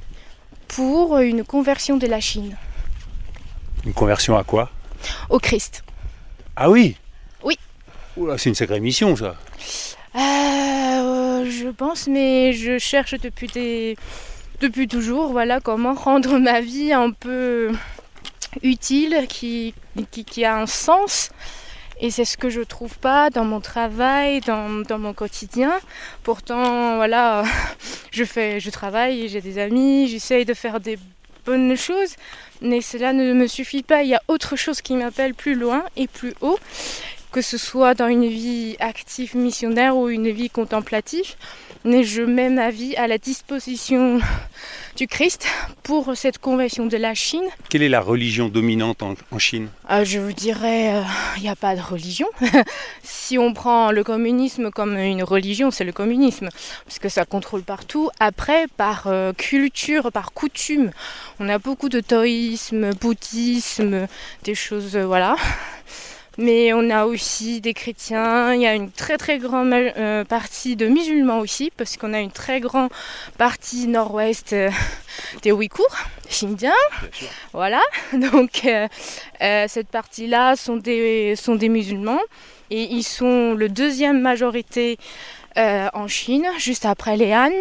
pour 0.67 1.19
une 1.19 1.43
conversion 1.43 1.97
de 1.97 2.07
la 2.07 2.21
Chine 2.21 2.55
Une 3.85 3.93
conversion 3.93 4.37
à 4.37 4.43
quoi? 4.43 4.71
Au 5.29 5.37
Christ. 5.37 5.83
Ah 6.55 6.69
oui? 6.69 6.95
Oui. 7.43 7.59
Oula, 8.17 8.37
c'est 8.37 8.49
une 8.49 8.55
sacrée 8.55 8.79
mission 8.79 9.15
ça. 9.15 9.35
Euh, 10.15 11.45
je 11.49 11.69
pense, 11.69 12.07
mais 12.07 12.53
je 12.53 12.77
cherche 12.79 13.15
depuis, 13.19 13.47
des... 13.47 13.97
depuis 14.61 14.87
toujours 14.87 15.31
voilà, 15.31 15.59
comment 15.59 15.93
rendre 15.93 16.37
ma 16.37 16.61
vie 16.61 16.93
un 16.93 17.11
peu 17.11 17.71
utile, 18.61 19.25
qui, 19.27 19.73
qui, 20.11 20.45
a 20.45 20.57
un 20.57 20.67
sens. 20.67 21.31
Et 21.99 22.09
c'est 22.09 22.25
ce 22.25 22.37
que 22.37 22.49
je 22.49 22.61
trouve 22.61 22.97
pas 22.97 23.29
dans 23.29 23.43
mon 23.43 23.59
travail, 23.59 24.39
dans, 24.41 24.81
dans 24.81 24.99
mon 24.99 25.13
quotidien. 25.13 25.73
Pourtant, 26.23 26.95
voilà, 26.95 27.43
je, 28.11 28.23
fais, 28.23 28.59
je 28.59 28.69
travaille, 28.69 29.27
j'ai 29.29 29.41
des 29.41 29.57
amis, 29.57 30.07
j'essaye 30.07 30.45
de 30.45 30.53
faire 30.53 30.79
des 30.79 30.97
bonnes 31.45 31.75
choses, 31.75 32.15
mais 32.61 32.81
cela 32.81 33.13
ne 33.13 33.33
me 33.33 33.47
suffit 33.47 33.83
pas. 33.83 34.03
Il 34.03 34.09
y 34.09 34.15
a 34.15 34.21
autre 34.27 34.55
chose 34.55 34.81
qui 34.81 34.95
m'appelle 34.95 35.33
plus 35.33 35.55
loin 35.55 35.83
et 35.95 36.07
plus 36.07 36.35
haut, 36.41 36.59
que 37.31 37.41
ce 37.41 37.57
soit 37.57 37.95
dans 37.95 38.07
une 38.07 38.27
vie 38.27 38.75
active 38.79 39.35
missionnaire 39.35 39.97
ou 39.97 40.09
une 40.09 40.29
vie 40.29 40.51
contemplative. 40.51 41.35
Mais 41.83 42.03
je 42.03 42.21
mets 42.21 42.49
ma 42.49 42.69
vie 42.69 42.95
à 42.95 43.07
la 43.07 43.17
disposition 43.17 44.19
du 44.95 45.07
Christ 45.07 45.47
pour 45.81 46.15
cette 46.15 46.37
conversion 46.37 46.85
de 46.85 46.97
la 46.97 47.15
Chine. 47.15 47.43
Quelle 47.69 47.81
est 47.81 47.89
la 47.89 48.01
religion 48.01 48.49
dominante 48.49 49.01
en, 49.01 49.15
en 49.31 49.39
Chine? 49.39 49.69
Euh, 49.89 50.05
je 50.05 50.19
vous 50.19 50.33
dirais, 50.33 51.01
il 51.37 51.41
n'y 51.41 51.49
a 51.49 51.55
pas 51.55 51.75
de 51.75 51.81
religion. 51.81 52.27
si 53.03 53.37
on 53.37 53.53
prend 53.53 53.91
le 53.91 54.03
communisme 54.03 54.69
comme 54.69 54.95
une 54.95 55.23
religion, 55.23 55.71
c'est 55.71 55.83
le 55.83 55.91
communisme, 55.91 56.49
parce 56.85 56.99
que 56.99 57.09
ça 57.09 57.25
contrôle 57.25 57.63
partout. 57.63 58.09
Après, 58.19 58.67
par 58.77 59.07
euh, 59.07 59.33
culture, 59.33 60.11
par 60.11 60.33
coutume, 60.33 60.91
on 61.39 61.49
a 61.49 61.57
beaucoup 61.57 61.89
de 61.89 61.99
taoïsme, 61.99 62.93
bouddhisme, 62.93 64.07
des 64.43 64.55
choses, 64.55 64.95
euh, 64.95 65.05
voilà. 65.05 65.35
Mais 66.37 66.71
on 66.71 66.89
a 66.89 67.05
aussi 67.05 67.59
des 67.59 67.73
chrétiens, 67.73 68.53
il 68.53 68.61
y 68.61 68.67
a 68.67 68.73
une 68.73 68.89
très 68.89 69.17
très 69.17 69.37
grande 69.37 69.73
euh, 69.73 70.23
partie 70.23 70.77
de 70.77 70.87
musulmans 70.87 71.39
aussi, 71.39 71.71
parce 71.75 71.97
qu'on 71.97 72.13
a 72.13 72.19
une 72.19 72.31
très 72.31 72.61
grande 72.61 72.89
partie 73.37 73.87
nord-ouest 73.87 74.53
euh, 74.53 74.69
des 75.41 75.51
Ouïghours, 75.51 75.97
Xinjiang. 76.29 76.71
Voilà, 77.51 77.81
donc 78.13 78.61
euh, 78.63 78.87
euh, 79.41 79.65
cette 79.67 79.89
partie-là 79.89 80.55
sont 80.55 80.77
des, 80.77 81.35
sont 81.35 81.55
des 81.55 81.67
musulmans 81.67 82.21
et 82.69 82.83
ils 82.83 83.03
sont 83.03 83.53
le 83.53 83.67
deuxième 83.67 84.21
majorité 84.21 84.97
en 85.57 86.07
Chine, 86.07 86.47
juste 86.57 86.85
après 86.85 87.17
les 87.17 87.35
Han. 87.35 87.51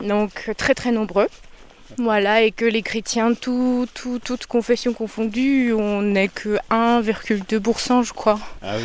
Donc 0.00 0.52
très 0.56 0.74
très 0.74 0.92
nombreux. 0.92 1.26
Voilà, 1.98 2.42
et 2.42 2.50
que 2.50 2.64
les 2.64 2.82
chrétiens, 2.82 3.34
tout, 3.34 3.86
tout, 3.94 4.18
toutes 4.18 4.46
confessions 4.46 4.92
confondues, 4.92 5.72
on 5.72 6.02
n'est 6.02 6.28
que 6.28 6.58
1,2%, 6.70 8.04
je 8.04 8.12
crois. 8.12 8.38
Ah 8.62 8.74
oui. 8.78 8.84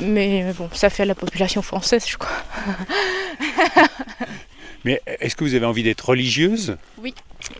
Mais 0.00 0.44
euh, 0.44 0.52
bon, 0.52 0.68
ça 0.72 0.90
fait 0.90 1.04
la 1.04 1.14
population 1.14 1.62
française, 1.62 2.04
je 2.08 2.16
crois. 2.16 2.36
Mais 4.84 5.02
est-ce 5.06 5.34
que 5.36 5.44
vous 5.44 5.54
avez 5.54 5.66
envie 5.66 5.82
d'être 5.82 6.08
religieuse? 6.08 6.76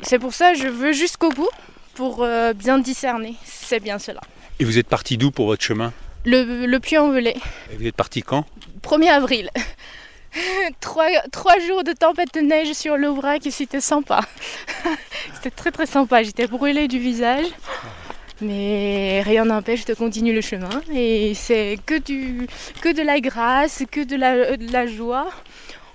C'est 0.02 0.18
pour 0.18 0.32
ça 0.34 0.52
que 0.52 0.58
je 0.58 0.68
veux 0.68 0.92
jusqu'au 0.92 1.30
bout, 1.30 1.48
pour 1.94 2.22
euh, 2.22 2.52
bien 2.52 2.78
discerner. 2.78 3.34
C'est 3.44 3.80
bien 3.80 3.98
cela. 3.98 4.20
Et 4.60 4.64
vous 4.64 4.78
êtes 4.78 4.86
parti 4.88 5.16
d'où 5.18 5.30
pour 5.30 5.46
votre 5.46 5.64
chemin? 5.64 5.92
Le, 6.24 6.66
le 6.66 6.80
puits 6.80 6.98
en 6.98 7.10
velay, 7.10 7.36
Et 7.72 7.76
Vous 7.76 7.86
êtes 7.86 7.96
parti 7.96 8.22
quand? 8.22 8.44
1er 8.82 9.08
avril. 9.10 9.50
trois, 10.80 11.08
trois 11.32 11.58
jours 11.60 11.84
de 11.84 11.92
tempête 11.92 12.34
de 12.34 12.40
neige 12.40 12.72
sur 12.72 12.96
l'Aubrac 12.96 13.46
et 13.46 13.50
c'était 13.50 13.80
sympa. 13.80 14.20
c'était 15.34 15.50
très 15.50 15.70
très 15.70 15.86
sympa. 15.86 16.22
J'étais 16.22 16.46
brûlée 16.46 16.88
du 16.88 16.98
visage. 16.98 17.46
Mais 18.40 19.22
rien 19.24 19.46
n'empêche 19.46 19.86
de 19.86 19.94
continuer 19.94 20.32
le 20.32 20.42
chemin. 20.42 20.82
Et 20.92 21.32
c'est 21.34 21.78
que, 21.86 21.98
du, 21.98 22.46
que 22.82 22.92
de 22.94 23.02
la 23.02 23.20
grâce, 23.20 23.82
que 23.90 24.04
de 24.04 24.16
la, 24.16 24.56
de 24.56 24.70
la 24.72 24.86
joie. 24.86 25.30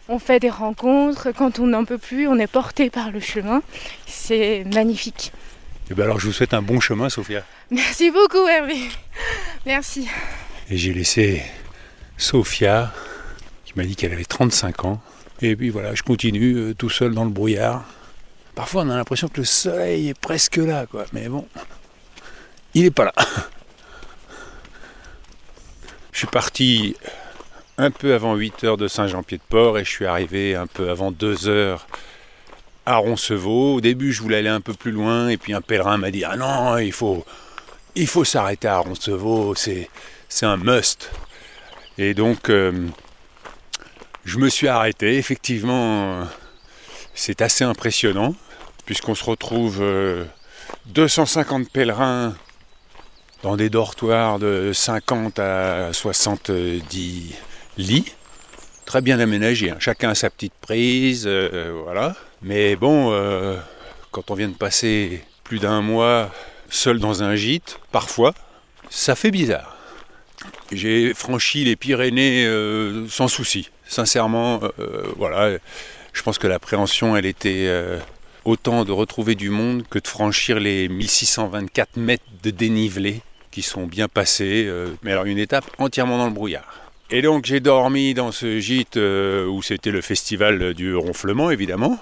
On 0.09 0.17
fait 0.17 0.39
des 0.39 0.49
rencontres. 0.49 1.31
Quand 1.31 1.59
on 1.59 1.67
n'en 1.67 1.85
peut 1.85 1.99
plus, 1.99 2.27
on 2.27 2.37
est 2.39 2.47
porté 2.47 2.89
par 2.89 3.11
le 3.11 3.19
chemin. 3.19 3.61
C'est 4.07 4.65
magnifique. 4.73 5.31
Eh 5.89 5.93
bien 5.93 6.05
alors 6.05 6.19
je 6.19 6.27
vous 6.27 6.33
souhaite 6.33 6.53
un 6.53 6.61
bon 6.61 6.79
chemin, 6.79 7.09
Sophia. 7.09 7.43
Merci 7.69 8.11
beaucoup, 8.11 8.47
Hervé. 8.47 8.77
Merci. 9.65 10.07
Et 10.69 10.77
j'ai 10.77 10.93
laissé 10.93 11.43
Sophia, 12.17 12.93
qui 13.71 13.79
m'a 13.79 13.85
dit 13.85 13.95
qu'elle 13.95 14.13
avait 14.13 14.25
35 14.25 14.85
ans. 14.85 15.01
Et 15.41 15.55
puis 15.55 15.69
voilà, 15.69 15.95
je 15.95 16.03
continue 16.03 16.55
euh, 16.55 16.73
tout 16.73 16.89
seul 16.89 17.13
dans 17.13 17.23
le 17.23 17.29
brouillard. 17.29 17.85
Parfois 18.55 18.83
on 18.83 18.89
a 18.89 18.95
l'impression 18.95 19.27
que 19.27 19.39
le 19.39 19.45
soleil 19.45 20.09
est 20.09 20.19
presque 20.19 20.57
là, 20.57 20.85
quoi. 20.85 21.05
Mais 21.13 21.29
bon, 21.29 21.47
il 22.73 22.83
n'est 22.83 22.91
pas 22.91 23.05
là. 23.05 23.13
Je 26.11 26.19
suis 26.19 26.27
parti 26.27 26.95
un 27.77 27.89
peu 27.89 28.13
avant 28.13 28.35
8 28.35 28.65
heures 28.65 28.77
de 28.77 28.87
Saint-Jean-Pied-de-Port 28.87 29.79
et 29.79 29.85
je 29.85 29.89
suis 29.89 30.05
arrivé 30.05 30.55
un 30.55 30.67
peu 30.67 30.89
avant 30.89 31.11
2 31.11 31.47
heures 31.47 31.87
à 32.85 32.97
Roncevaux. 32.97 33.75
Au 33.75 33.81
début, 33.81 34.11
je 34.11 34.21
voulais 34.21 34.37
aller 34.37 34.49
un 34.49 34.61
peu 34.61 34.73
plus 34.73 34.91
loin 34.91 35.29
et 35.29 35.37
puis 35.37 35.53
un 35.53 35.61
pèlerin 35.61 35.97
m'a 35.97 36.11
dit 36.11 36.23
Ah 36.25 36.35
non, 36.35 36.77
il 36.77 36.91
faut, 36.91 37.25
il 37.95 38.07
faut 38.07 38.25
s'arrêter 38.25 38.67
à 38.67 38.79
Roncevaux, 38.79 39.55
c'est, 39.55 39.89
c'est 40.27 40.45
un 40.45 40.57
must. 40.57 41.09
Et 41.97 42.13
donc, 42.13 42.49
euh, 42.49 42.87
je 44.25 44.37
me 44.37 44.49
suis 44.49 44.67
arrêté. 44.67 45.17
Effectivement, 45.17 46.21
euh, 46.21 46.23
c'est 47.13 47.41
assez 47.41 47.63
impressionnant 47.63 48.35
puisqu'on 48.85 49.15
se 49.15 49.23
retrouve 49.23 49.79
euh, 49.81 50.25
250 50.87 51.69
pèlerins 51.69 52.35
dans 53.43 53.55
des 53.55 53.69
dortoirs 53.69 54.39
de 54.39 54.71
50 54.73 55.39
à 55.39 55.93
70 55.93 57.33
lits, 57.77 58.13
très 58.85 59.01
bien 59.01 59.19
aménagés. 59.19 59.71
hein. 59.71 59.77
Chacun 59.79 60.09
a 60.09 60.15
sa 60.15 60.29
petite 60.29 60.53
prise, 60.61 61.23
euh, 61.25 61.81
voilà. 61.83 62.15
Mais 62.41 62.75
bon, 62.75 63.11
euh, 63.11 63.57
quand 64.11 64.29
on 64.31 64.35
vient 64.35 64.49
de 64.49 64.55
passer 64.55 65.23
plus 65.43 65.59
d'un 65.59 65.81
mois 65.81 66.31
seul 66.69 66.99
dans 66.99 67.23
un 67.23 67.35
gîte, 67.35 67.79
parfois, 67.91 68.33
ça 68.89 69.15
fait 69.15 69.31
bizarre. 69.31 69.75
J'ai 70.71 71.13
franchi 71.13 71.63
les 71.63 71.75
Pyrénées 71.75 72.45
euh, 72.45 73.07
sans 73.09 73.27
souci. 73.27 73.69
Sincèrement, 73.91 74.61
euh, 74.79 75.03
voilà. 75.17 75.57
Je 76.13 76.21
pense 76.21 76.37
que 76.37 76.47
l'appréhension, 76.47 77.17
elle 77.17 77.25
était 77.25 77.65
euh, 77.67 77.99
autant 78.45 78.85
de 78.85 78.93
retrouver 78.93 79.35
du 79.35 79.49
monde 79.49 79.83
que 79.89 79.99
de 79.99 80.07
franchir 80.07 80.61
les 80.61 80.87
1624 80.87 81.97
mètres 81.97 82.23
de 82.41 82.51
dénivelé 82.51 83.21
qui 83.51 83.61
sont 83.61 83.87
bien 83.87 84.07
passés. 84.07 84.63
euh, 84.65 84.95
mais 85.03 85.11
alors 85.11 85.25
une 85.25 85.37
étape 85.37 85.65
entièrement 85.77 86.17
dans 86.17 86.27
le 86.27 86.31
brouillard. 86.31 86.73
Et 87.09 87.21
donc 87.21 87.43
j'ai 87.43 87.59
dormi 87.59 88.13
dans 88.13 88.31
ce 88.31 88.61
gîte 88.61 88.95
euh, 88.95 89.45
où 89.45 89.61
c'était 89.61 89.91
le 89.91 89.99
festival 89.99 90.73
du 90.73 90.95
ronflement, 90.95 91.51
évidemment. 91.51 91.99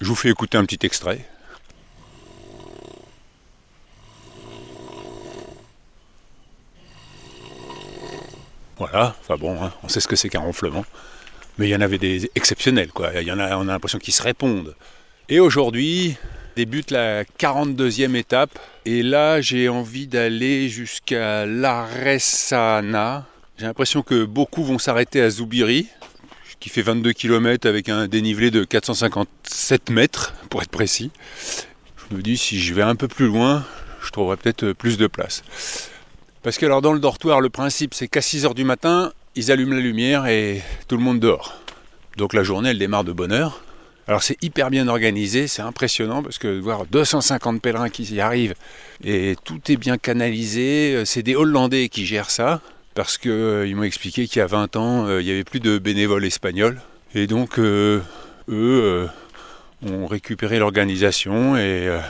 Je 0.00 0.08
vous 0.08 0.16
fais 0.16 0.30
écouter 0.30 0.58
un 0.58 0.64
petit 0.64 0.84
extrait. 0.84 1.24
Voilà, 8.76 9.14
enfin 9.20 9.36
bon, 9.36 9.62
hein, 9.62 9.72
on 9.84 9.88
sait 9.88 10.00
ce 10.00 10.08
que 10.08 10.16
c'est 10.16 10.28
qu'un 10.28 10.40
ronflement. 10.40 10.84
Mais 11.58 11.68
il 11.68 11.70
y 11.70 11.76
en 11.76 11.80
avait 11.80 11.98
des 11.98 12.30
exceptionnels, 12.34 12.92
quoi. 12.92 13.10
Il 13.20 13.26
y 13.26 13.32
en 13.32 13.38
a, 13.38 13.56
on 13.56 13.62
a 13.62 13.72
l'impression 13.72 13.98
qu'ils 13.98 14.14
se 14.14 14.22
répondent. 14.22 14.74
Et 15.28 15.40
aujourd'hui 15.40 16.16
débute 16.56 16.90
la 16.90 17.22
42e 17.24 18.16
étape. 18.16 18.58
Et 18.84 19.02
là, 19.02 19.40
j'ai 19.40 19.68
envie 19.68 20.06
d'aller 20.06 20.68
jusqu'à 20.68 21.46
Laressana. 21.46 23.26
J'ai 23.58 23.66
l'impression 23.66 24.02
que 24.02 24.24
beaucoup 24.24 24.64
vont 24.64 24.78
s'arrêter 24.78 25.20
à 25.20 25.30
Zoubiri, 25.30 25.86
qui 26.58 26.68
fait 26.68 26.82
22 26.82 27.12
km 27.12 27.68
avec 27.68 27.88
un 27.88 28.08
dénivelé 28.08 28.50
de 28.50 28.64
457 28.64 29.90
mètres, 29.90 30.34
pour 30.50 30.62
être 30.62 30.70
précis. 30.70 31.10
Je 32.10 32.16
me 32.16 32.22
dis, 32.22 32.36
si 32.36 32.60
je 32.60 32.74
vais 32.74 32.82
un 32.82 32.96
peu 32.96 33.06
plus 33.06 33.26
loin, 33.26 33.64
je 34.02 34.10
trouverai 34.10 34.36
peut-être 34.36 34.72
plus 34.72 34.96
de 34.96 35.06
place. 35.06 35.42
Parce 36.42 36.56
que 36.58 36.66
alors 36.66 36.82
dans 36.82 36.92
le 36.92 37.00
dortoir, 37.00 37.40
le 37.40 37.50
principe 37.50 37.94
c'est 37.94 38.08
qu'à 38.08 38.20
6h 38.20 38.54
du 38.54 38.64
matin, 38.64 39.12
ils 39.38 39.52
allument 39.52 39.74
la 39.74 39.80
lumière 39.80 40.26
et 40.26 40.62
tout 40.88 40.96
le 40.96 41.02
monde 41.02 41.20
dort. 41.20 41.60
Donc 42.16 42.34
la 42.34 42.42
journée 42.42 42.70
elle 42.70 42.78
démarre 42.78 43.04
de 43.04 43.12
bonne 43.12 43.30
heure. 43.30 43.62
Alors 44.08 44.22
c'est 44.22 44.36
hyper 44.42 44.70
bien 44.70 44.88
organisé, 44.88 45.46
c'est 45.46 45.62
impressionnant 45.62 46.22
parce 46.24 46.38
que 46.38 46.58
voir 46.58 46.86
250 46.86 47.62
pèlerins 47.62 47.88
qui 47.88 48.02
y 48.02 48.20
arrivent 48.20 48.54
et 49.04 49.36
tout 49.44 49.60
est 49.70 49.76
bien 49.76 49.96
canalisé, 49.96 51.04
c'est 51.04 51.22
des 51.22 51.36
Hollandais 51.36 51.88
qui 51.88 52.04
gèrent 52.04 52.30
ça 52.30 52.60
parce 52.94 53.16
qu'ils 53.16 53.76
m'ont 53.76 53.84
expliqué 53.84 54.26
qu'il 54.26 54.40
y 54.40 54.42
a 54.42 54.46
20 54.46 54.74
ans, 54.76 55.06
euh, 55.06 55.20
il 55.20 55.26
n'y 55.26 55.30
avait 55.30 55.44
plus 55.44 55.60
de 55.60 55.78
bénévoles 55.78 56.24
espagnols 56.24 56.80
et 57.14 57.28
donc 57.28 57.60
euh, 57.60 58.00
eux 58.48 59.08
euh, 59.84 59.88
ont 59.88 60.06
récupéré 60.06 60.58
l'organisation 60.58 61.56
et, 61.56 61.86
euh, 61.86 62.00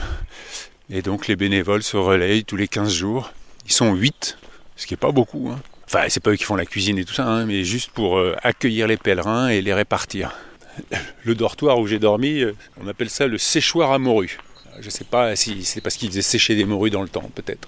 et 0.89 1.03
donc 1.03 1.27
les 1.27 1.35
bénévoles 1.35 1.83
se 1.83 1.97
relayent 1.97 2.43
tous 2.43 2.55
les 2.55 2.67
15 2.67 2.91
jours. 2.91 3.31
Ils 3.67 3.73
sont 3.73 3.93
8, 3.93 4.37
ce 4.77 4.87
qui 4.87 4.93
n'est 4.93 4.97
pas 4.97 5.11
beaucoup. 5.11 5.49
hein. 5.53 5.59
Enfin, 5.91 6.05
c'est 6.07 6.21
pas 6.21 6.29
eux 6.29 6.35
qui 6.35 6.43
font 6.43 6.55
la 6.55 6.67
cuisine 6.67 6.99
et 6.99 7.03
tout 7.03 7.15
ça, 7.15 7.25
hein, 7.25 7.45
mais 7.47 7.63
juste 7.63 7.89
pour 7.89 8.19
euh, 8.19 8.35
accueillir 8.43 8.85
les 8.85 8.97
pèlerins 8.97 9.47
et 9.49 9.59
les 9.61 9.73
répartir. 9.73 10.35
Le 11.23 11.33
dortoir 11.33 11.79
où 11.79 11.87
j'ai 11.87 11.97
dormi, 11.97 12.41
euh, 12.41 12.53
on 12.79 12.87
appelle 12.87 13.09
ça 13.09 13.25
le 13.25 13.37
séchoir 13.39 13.91
à 13.91 13.97
morues. 13.97 14.37
Je 14.79 14.89
sais 14.91 15.03
pas 15.03 15.35
si 15.35 15.63
c'est 15.65 15.81
parce 15.81 15.95
qu'ils 15.97 16.09
faisaient 16.09 16.21
sécher 16.21 16.55
des 16.55 16.63
morues 16.63 16.91
dans 16.91 17.01
le 17.01 17.09
temps, 17.09 17.29
peut-être. 17.33 17.67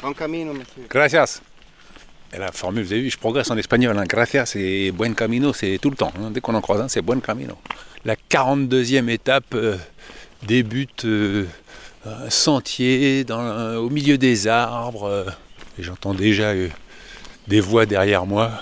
Bon 0.00 0.12
camino, 0.12 0.52
monsieur. 0.54 0.86
Gracias. 0.88 1.42
Et 2.32 2.38
la 2.38 2.52
formule, 2.52 2.84
vous 2.84 2.92
avez 2.92 3.02
vu, 3.02 3.10
je 3.10 3.18
progresse 3.18 3.50
en 3.50 3.56
espagnol. 3.56 3.98
Hein. 3.98 4.04
Gracias 4.06 4.52
et 4.54 4.92
buen 4.92 5.14
camino, 5.14 5.52
c'est 5.52 5.78
tout 5.82 5.90
le 5.90 5.96
temps. 5.96 6.12
hein. 6.22 6.30
Dès 6.30 6.40
qu'on 6.40 6.54
en 6.54 6.60
croise 6.60 6.80
un, 6.80 6.88
c'est 6.88 7.02
buen 7.02 7.20
camino. 7.20 7.56
La 8.04 8.14
42e 8.30 9.08
étape 9.08 9.54
euh, 9.54 9.76
débute 10.46 11.04
euh, 11.06 11.44
un 12.06 12.30
sentier 12.30 13.24
dans, 13.24 13.40
euh, 13.40 13.76
au 13.78 13.90
milieu 13.90 14.16
des 14.16 14.46
arbres. 14.46 15.26
et 15.78 15.82
j'entends 15.82 16.14
déjà 16.14 16.54
des 17.48 17.60
voix 17.60 17.86
derrière 17.86 18.26
moi, 18.26 18.52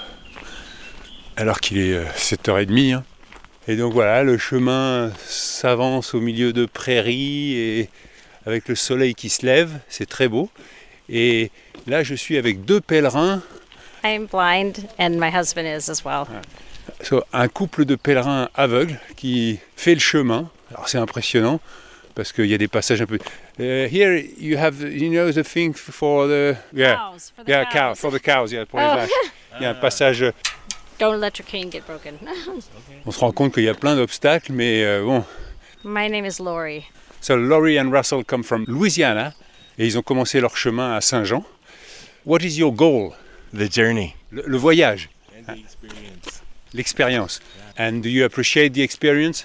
alors 1.37 1.61
qu'il 1.61 1.79
est 1.79 1.95
euh, 1.95 2.05
7h30. 2.17 2.95
hein. 2.95 3.05
Et 3.69 3.77
donc 3.77 3.93
voilà, 3.93 4.23
le 4.23 4.39
chemin 4.39 5.11
s'avance 5.27 6.15
au 6.15 6.21
milieu 6.21 6.53
de 6.53 6.67
prairies 6.67 7.55
et 7.57 7.91
avec 8.47 8.69
le 8.69 8.77
soleil 8.77 9.15
qui 9.15 9.29
se 9.29 9.45
lève, 9.45 9.81
c'est 9.89 10.09
très 10.09 10.29
beau. 10.29 10.49
Et 11.09 11.51
là, 11.89 12.05
je 12.05 12.15
suis 12.15 12.37
avec 12.37 12.65
deux 12.65 12.81
pèlerins, 12.81 13.43
I'm 14.05 14.27
blind, 14.27 14.87
and 15.01 15.19
my 15.19 15.31
husband 15.31 15.65
is 15.65 15.91
as 15.91 16.05
well. 16.05 16.27
so, 17.01 17.25
un 17.33 17.49
couple 17.49 17.85
de 17.85 17.97
pèlerins 17.97 18.49
aveugles 18.55 19.01
qui 19.17 19.59
fait 19.77 19.95
le 19.95 20.01
chemin. 20.01 20.49
Alors 20.71 20.89
c'est 20.89 20.99
impressionnant 20.99 21.61
parce 22.17 22.33
qu'il 22.33 22.47
y 22.47 22.55
a 22.55 22.59
des 22.59 22.67
passages 22.67 23.01
un 23.01 23.07
peu. 23.07 23.19
Uh, 23.61 23.87
here 23.89 24.17
you 24.39 24.57
have, 24.59 24.83
you 24.83 25.09
know, 25.11 25.31
the 25.31 25.45
thing 25.45 25.73
for 25.75 26.27
the 26.27 26.57
yeah, 26.75 26.97
Cows, 26.97 27.33
for 27.37 27.45
the 27.45 27.49
yeah, 27.51 27.65
cows. 27.67 27.73
cow, 27.73 27.95
for 27.95 28.11
the 28.11 28.21
cows, 28.21 28.51
yeah, 28.53 28.65
pour 28.67 28.81
les 28.81 28.87
Oh. 28.87 28.97
vaches. 28.97 29.13
Il 29.59 29.63
y 29.63 29.67
a 29.67 29.71
un 29.71 29.75
passage. 29.75 30.25
Don't 30.99 31.21
let 31.21 31.39
your 31.39 31.47
cane 31.47 31.71
get 31.71 31.83
broken. 31.87 32.15
On 33.05 33.11
se 33.13 33.21
rend 33.21 33.31
compte 33.33 33.53
qu'il 33.55 33.63
y 33.65 33.69
a 33.69 33.75
plein 33.75 33.95
d'obstacles, 33.95 34.51
mais 34.53 34.83
euh, 34.85 35.05
bon. 35.05 35.25
My 35.85 36.09
name 36.09 36.25
is 36.27 36.41
Lori. 36.41 36.85
So 37.21 37.37
Laurie 37.37 37.79
and 37.79 37.93
Russell 37.93 38.25
come 38.25 38.43
from 38.43 38.65
Louisiana 38.67 39.33
et 39.79 39.87
ils 39.87 39.97
ont 39.99 40.03
commencé 40.03 40.41
leur 40.41 40.57
chemin 40.57 40.97
à 40.97 41.01
Saint-Jean. 41.01 41.45
What 42.25 42.39
is 42.43 42.59
your 42.59 42.73
goal? 42.73 43.13
The 43.55 43.71
journey 43.71 44.15
Le, 44.33 44.43
le 44.47 44.57
voyage, 44.59 45.09
and 45.37 45.45
the 45.55 45.59
experience. 45.61 46.43
l'expérience. 46.75 47.41
And 47.79 48.01
do 48.03 48.09
you 48.09 48.25
appreciate 48.25 48.71
the 48.75 48.83
experience? 48.83 49.45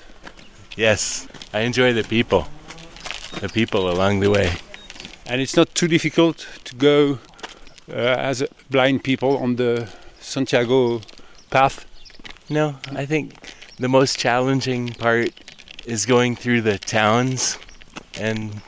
Yes, 0.77 1.27
I 1.53 1.61
enjoy 1.65 1.93
the 1.93 2.03
people. 2.07 2.45
The 3.39 3.49
people 3.49 3.89
along 3.89 4.19
the 4.19 4.29
way. 4.29 4.53
And 5.25 5.41
it's 5.41 5.55
not 5.55 5.73
too 5.73 5.87
difficult 5.87 6.47
to 6.65 6.75
go 6.75 7.19
uh, 7.89 7.93
as 7.93 8.43
blind 8.69 9.03
people 9.03 9.37
on 9.37 9.55
the 9.55 9.89
Santiago 10.19 11.01
path. 11.49 11.85
No, 12.49 12.75
I 12.93 13.05
think 13.05 13.33
the 13.79 13.87
most 13.87 14.19
challenging 14.19 14.89
part 14.89 15.31
is 15.85 16.05
going 16.05 16.35
through 16.35 16.61
the 16.61 16.77
towns 16.77 17.57
and 18.19 18.61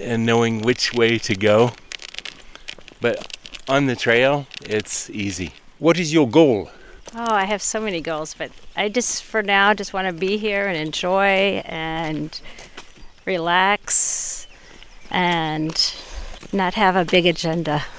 and 0.00 0.26
knowing 0.26 0.62
which 0.62 0.92
way 0.92 1.18
to 1.18 1.34
go. 1.34 1.72
But 3.00 3.36
on 3.68 3.86
the 3.86 3.96
trail, 3.96 4.46
it's 4.62 5.08
easy. 5.10 5.52
What 5.78 5.98
is 5.98 6.12
your 6.12 6.28
goal? 6.28 6.70
Oh, 7.14 7.34
I 7.34 7.44
have 7.44 7.62
so 7.62 7.80
many 7.80 8.00
goals, 8.00 8.34
but 8.34 8.50
I 8.76 8.88
just, 8.88 9.24
for 9.24 9.42
now, 9.42 9.74
just 9.74 9.92
want 9.92 10.06
to 10.06 10.12
be 10.12 10.36
here 10.36 10.68
and 10.68 10.76
enjoy 10.76 11.62
and 11.64 12.40
relax 13.30 14.46
and 15.10 15.72
not 16.52 16.74
have 16.74 16.96
a 16.96 17.04
big 17.04 17.26
agenda. 17.26 17.82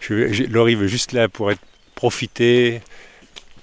Je, 0.00 0.32
je, 0.32 0.44
Laurie 0.44 0.74
veut 0.74 0.86
juste 0.86 1.12
là 1.12 1.28
pour 1.28 1.50
être 1.50 1.60
profiter, 1.94 2.80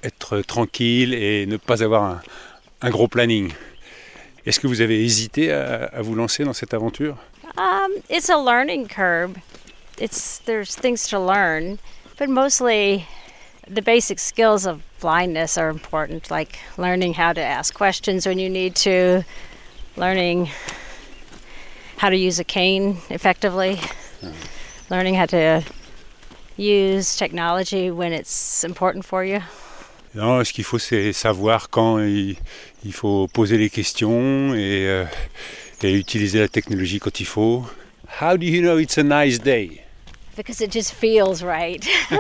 être 0.04 0.42
tranquille 0.42 1.12
et 1.16 1.48
ne 1.48 1.58
pas 1.58 1.82
avoir 1.82 2.04
un, 2.04 2.22
un 2.82 2.92
gros 2.92 3.08
planning. 3.08 3.52
Est-ce 4.46 4.60
que 4.60 4.68
vous 4.68 4.82
avez 4.82 5.04
hésité 5.04 5.52
à, 5.52 5.86
à, 5.86 6.02
vous 6.04 6.14
lancer 6.14 6.44
dans 6.44 6.54
cette 6.54 6.76
aventure? 6.76 7.18
Um, 7.58 7.92
It's 8.10 8.30
a 8.30 8.38
learning 8.38 8.88
curve. 8.88 9.38
It's 9.98 10.40
there's 10.46 10.76
things 10.76 11.08
to 11.10 11.20
learn, 11.20 11.80
but 12.20 12.30
mostly 12.30 13.08
the 13.68 13.82
basic 13.82 14.20
skills 14.20 14.68
of 14.68 14.82
blindness 15.00 15.58
are 15.58 15.70
important, 15.70 16.30
like 16.30 16.60
learning 16.78 17.16
how 17.16 17.34
to 17.34 17.42
ask 17.42 17.74
questions 17.74 18.28
when 18.28 18.38
you 18.38 18.50
need 18.50 18.76
to, 18.76 19.24
learning 19.98 20.50
how 21.98 22.10
to 22.10 22.16
use 22.16 22.40
a 22.40 22.44
cane 22.44 22.98
effectively, 23.10 23.76
mm. 24.22 24.34
learning 24.90 25.16
how 25.16 25.26
to 25.26 25.64
use 26.58 27.16
technology 27.16 27.92
when 27.92 28.14
it's 28.14 28.64
important 28.64 29.06
for 29.06 29.24
you. 29.24 29.42
Non, 30.14 30.44
ce 30.46 30.54
qu'il 30.54 30.64
faut, 30.64 30.80
c'est 30.80 31.12
savoir 31.12 31.70
quand 31.70 32.00
il, 32.00 32.38
il, 32.86 32.94
faut 32.94 33.28
poser 33.28 33.58
les 33.58 33.70
questions 33.70 34.54
et, 34.54 34.88
euh, 34.88 35.06
et 35.84 35.94
utiliser 35.94 36.40
la 36.40 36.48
technologie 36.48 37.00
quand 37.00 37.20
il 37.20 37.26
faut. 37.26 37.66
How 38.22 38.38
do 38.38 38.46
you 38.46 38.62
know 38.62 38.78
it's 38.78 38.98
a 38.98 39.04
nice 39.04 39.40
day? 39.40 39.86
because 40.36 40.62
it 40.62 40.72
just 40.72 40.94
feels 40.94 41.44
right. 41.44 41.86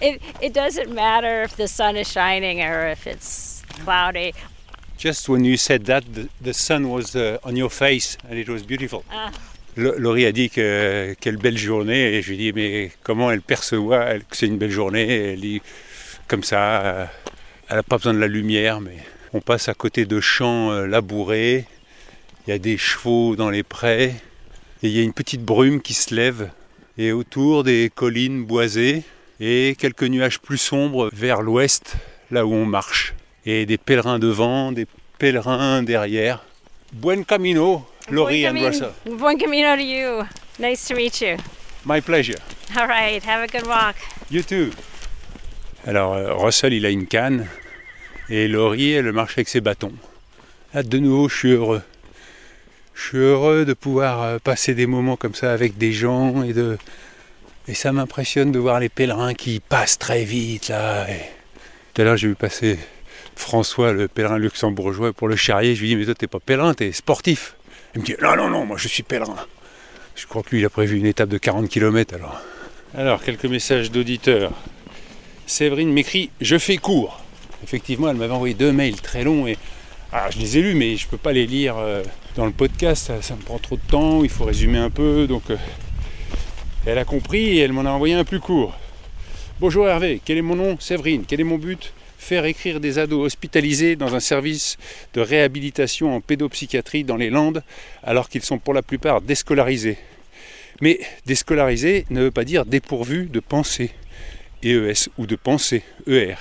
it, 0.00 0.22
it 0.40 0.52
doesn't 0.52 0.92
matter 0.92 1.42
if 1.42 1.56
the 1.56 1.68
sun 1.68 1.96
is 1.96 2.10
shining 2.10 2.62
or 2.62 2.88
if 2.88 3.06
it's 3.06 3.62
cloudy. 3.80 4.34
Just 5.00 5.30
when 5.30 5.46
you 5.46 5.56
said 5.56 5.86
that, 5.86 6.02
the, 6.12 6.28
the 6.42 6.52
sun 6.52 6.90
was 6.90 7.16
uh, 7.16 7.38
on 7.42 7.56
your 7.56 7.70
face 7.70 8.18
and 8.28 8.38
it 8.38 8.50
was 8.50 8.62
beautiful. 8.62 9.02
Ah. 9.10 9.30
Laurie 9.74 10.26
a 10.26 10.32
dit 10.32 10.50
que 10.50 11.16
quelle 11.18 11.38
belle 11.38 11.56
journée 11.56 12.16
et 12.16 12.20
je 12.20 12.28
lui 12.28 12.34
ai 12.34 12.52
dit 12.52 12.52
mais 12.52 12.92
comment 13.02 13.30
elle 13.30 13.40
perçoit 13.40 14.04
elle, 14.04 14.24
que 14.24 14.36
c'est 14.36 14.46
une 14.46 14.58
belle 14.58 14.70
journée? 14.70 15.32
Elle 15.32 15.40
dit 15.40 15.62
comme 16.28 16.42
ça, 16.42 16.82
euh, 16.82 17.06
elle 17.70 17.76
n'a 17.76 17.82
pas 17.82 17.96
besoin 17.96 18.12
de 18.12 18.18
la 18.18 18.26
lumière 18.26 18.82
mais 18.82 18.98
on 19.32 19.40
passe 19.40 19.70
à 19.70 19.74
côté 19.74 20.04
de 20.04 20.20
champs 20.20 20.70
euh, 20.70 20.86
labourés, 20.86 21.64
il 22.46 22.50
y 22.50 22.52
a 22.52 22.58
des 22.58 22.76
chevaux 22.76 23.36
dans 23.36 23.48
les 23.48 23.62
prés 23.62 24.14
et 24.82 24.88
il 24.88 24.90
y 24.90 25.00
a 25.00 25.02
une 25.02 25.14
petite 25.14 25.42
brume 25.42 25.80
qui 25.80 25.94
se 25.94 26.14
lève 26.14 26.50
et 26.98 27.12
autour 27.12 27.64
des 27.64 27.90
collines 27.94 28.44
boisées 28.44 29.04
et 29.40 29.76
quelques 29.78 30.02
nuages 30.02 30.40
plus 30.40 30.58
sombres 30.58 31.08
vers 31.14 31.40
l'ouest, 31.40 31.96
là 32.30 32.44
où 32.44 32.52
on 32.52 32.66
marche. 32.66 33.14
Et 33.46 33.66
des 33.66 33.78
pèlerins 33.78 34.18
devant, 34.18 34.72
des 34.72 34.86
pèlerins 35.18 35.82
derrière. 35.82 36.44
Buen 36.92 37.24
camino, 37.24 37.86
Laurie 38.10 38.46
and 38.46 38.58
Russell. 38.58 38.90
Buen 39.06 39.38
camino 39.38 39.76
to 39.76 39.82
you. 39.82 40.22
Nice 40.58 40.86
to 40.88 40.94
meet 40.94 41.20
you. 41.20 41.36
My 41.84 42.00
pleasure. 42.00 42.38
All 42.76 42.86
right, 42.86 43.22
have 43.24 43.42
a 43.42 43.46
good 43.46 43.66
walk. 43.66 43.96
You 44.30 44.42
too. 44.42 44.70
Alors, 45.86 46.14
euh, 46.14 46.34
Russell, 46.34 46.74
il 46.74 46.84
a 46.84 46.90
une 46.90 47.06
canne 47.06 47.48
et 48.28 48.48
Laurie, 48.48 48.92
elle 48.92 49.12
marche 49.12 49.32
avec 49.34 49.48
ses 49.48 49.60
bâtons. 49.60 49.92
Là, 50.74 50.82
de 50.82 50.98
nouveau, 50.98 51.28
je 51.28 51.36
suis 51.36 51.52
heureux 51.52 51.82
je 53.00 53.08
suis 53.08 53.18
heureux 53.18 53.64
de 53.64 53.72
pouvoir 53.72 54.22
euh, 54.22 54.38
passer 54.38 54.74
des 54.74 54.86
moments 54.86 55.16
comme 55.16 55.34
ça 55.34 55.52
avec 55.52 55.78
des 55.78 55.92
gens 55.92 56.42
et 56.42 56.52
de 56.52 56.76
et 57.68 57.74
ça 57.74 57.92
m'impressionne 57.92 58.52
de 58.52 58.58
voir 58.58 58.80
les 58.80 58.88
pèlerins 58.88 59.34
qui 59.34 59.60
passent 59.60 59.98
très 59.98 60.24
vite 60.24 60.68
là. 60.68 61.08
Et... 61.08 61.20
Tout 61.94 62.02
à 62.02 62.04
l'heure 62.04 62.16
j'ai 62.16 62.28
vu 62.28 62.34
passer 62.34 62.78
François, 63.40 63.92
le 63.92 64.06
pèlerin 64.08 64.38
luxembourgeois, 64.38 65.12
pour 65.12 65.28
le 65.28 65.36
charrier. 65.36 65.74
Je 65.74 65.80
lui 65.80 65.88
dis 65.88 65.96
mais 65.96 66.04
toi 66.04 66.14
t'es 66.14 66.26
pas 66.26 66.40
pèlerin, 66.40 66.74
t'es 66.74 66.92
sportif. 66.92 67.56
Il 67.94 68.02
me 68.02 68.06
dit 68.06 68.14
non 68.22 68.36
non 68.36 68.48
non, 68.48 68.66
moi 68.66 68.76
je 68.78 68.88
suis 68.88 69.02
pèlerin. 69.02 69.36
Je 70.14 70.26
crois 70.26 70.42
que 70.42 70.50
lui 70.50 70.60
il 70.60 70.64
a 70.64 70.70
prévu 70.70 70.98
une 70.98 71.06
étape 71.06 71.28
de 71.28 71.38
40 71.38 71.68
km 71.68 72.14
alors. 72.14 72.40
Alors 72.94 73.22
quelques 73.22 73.46
messages 73.46 73.90
d'auditeurs. 73.90 74.52
Séverine 75.46 75.92
m'écrit 75.92 76.30
je 76.40 76.58
fais 76.58 76.76
court. 76.76 77.20
Effectivement 77.64 78.08
elle 78.08 78.16
m'avait 78.16 78.32
envoyé 78.32 78.54
deux 78.54 78.72
mails 78.72 79.00
très 79.00 79.24
longs 79.24 79.46
et 79.46 79.56
ah, 80.12 80.28
je 80.28 80.40
les 80.40 80.58
ai 80.58 80.62
lus, 80.62 80.74
mais 80.74 80.96
je 80.96 81.06
ne 81.06 81.10
peux 81.10 81.16
pas 81.16 81.32
les 81.32 81.46
lire 81.46 81.76
euh, 81.78 82.02
dans 82.34 82.44
le 82.44 82.50
podcast, 82.50 83.12
ça, 83.20 83.36
me 83.36 83.42
prend 83.42 83.58
trop 83.58 83.76
de 83.76 83.90
temps, 83.90 84.24
il 84.24 84.28
faut 84.28 84.44
résumer 84.44 84.78
un 84.78 84.90
peu. 84.90 85.28
Donc, 85.28 85.44
euh, 85.50 85.56
elle 86.84 86.98
a 86.98 87.04
compris 87.04 87.58
et 87.58 87.58
elle 87.58 87.72
m'en 87.72 87.82
a 87.82 87.90
envoyé 87.90 88.14
un 88.14 88.24
plus 88.24 88.40
court. 88.40 88.74
Bonjour 89.60 89.88
Hervé, 89.88 90.20
quel 90.24 90.36
est 90.36 90.42
mon 90.42 90.56
nom? 90.56 90.76
Séverine, 90.80 91.22
quel 91.28 91.40
est 91.40 91.44
mon 91.44 91.58
but? 91.58 91.92
Faire 92.20 92.44
écrire 92.44 92.80
des 92.80 92.98
ados 92.98 93.24
hospitalisés 93.24 93.96
dans 93.96 94.14
un 94.14 94.20
service 94.20 94.76
de 95.14 95.22
réhabilitation 95.22 96.14
en 96.14 96.20
pédopsychiatrie 96.20 97.02
dans 97.02 97.16
les 97.16 97.30
Landes, 97.30 97.64
alors 98.02 98.28
qu'ils 98.28 98.42
sont 98.42 98.58
pour 98.58 98.74
la 98.74 98.82
plupart 98.82 99.22
déscolarisés. 99.22 99.96
Mais 100.82 101.00
déscolarisés 101.24 102.04
ne 102.10 102.20
veut 102.20 102.30
pas 102.30 102.44
dire 102.44 102.66
dépourvus 102.66 103.24
de 103.24 103.40
pensée, 103.40 103.90
EES, 104.62 105.08
ou 105.16 105.26
de 105.26 105.34
pensée, 105.34 105.82
ER. 106.06 106.34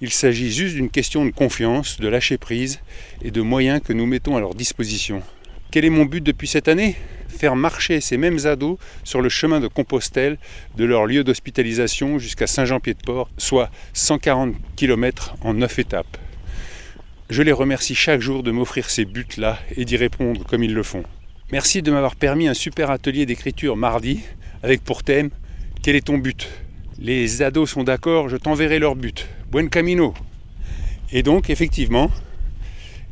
Il 0.00 0.10
s'agit 0.10 0.52
juste 0.52 0.74
d'une 0.74 0.90
question 0.90 1.24
de 1.24 1.30
confiance, 1.30 2.00
de 2.00 2.08
lâcher 2.08 2.36
prise 2.36 2.80
et 3.22 3.30
de 3.30 3.40
moyens 3.40 3.80
que 3.82 3.92
nous 3.92 4.06
mettons 4.06 4.36
à 4.36 4.40
leur 4.40 4.56
disposition. 4.56 5.22
Quel 5.70 5.84
est 5.84 5.90
mon 5.90 6.04
but 6.04 6.22
depuis 6.22 6.48
cette 6.48 6.68
année? 6.68 6.96
Faire 7.28 7.56
marcher 7.56 8.00
ces 8.00 8.16
mêmes 8.16 8.38
ados 8.46 8.78
sur 9.04 9.20
le 9.20 9.28
chemin 9.28 9.60
de 9.60 9.68
Compostelle 9.68 10.38
de 10.76 10.84
leur 10.84 11.06
lieu 11.06 11.24
d'hospitalisation 11.24 12.18
jusqu'à 12.18 12.46
Saint-Jean-Pied-de-Port, 12.46 13.28
soit 13.36 13.70
140 13.92 14.54
km 14.76 15.34
en 15.42 15.54
9 15.54 15.78
étapes. 15.78 16.16
Je 17.28 17.42
les 17.42 17.52
remercie 17.52 17.94
chaque 17.94 18.20
jour 18.20 18.42
de 18.42 18.52
m'offrir 18.52 18.88
ces 18.88 19.04
buts-là 19.04 19.58
et 19.76 19.84
d'y 19.84 19.96
répondre 19.96 20.44
comme 20.46 20.62
ils 20.62 20.72
le 20.72 20.82
font. 20.82 21.02
Merci 21.52 21.82
de 21.82 21.90
m'avoir 21.90 22.16
permis 22.16 22.48
un 22.48 22.54
super 22.54 22.90
atelier 22.90 23.26
d'écriture 23.26 23.76
mardi 23.76 24.20
avec 24.62 24.82
pour 24.82 25.02
thème 25.02 25.30
Quel 25.82 25.96
est 25.96 26.06
ton 26.06 26.18
but? 26.18 26.48
Les 26.98 27.42
ados 27.42 27.70
sont 27.70 27.84
d'accord, 27.84 28.28
je 28.28 28.36
t'enverrai 28.36 28.78
leur 28.78 28.96
but. 28.96 29.26
Buen 29.50 29.68
camino. 29.68 30.14
Et 31.12 31.22
donc, 31.22 31.50
effectivement, 31.50 32.10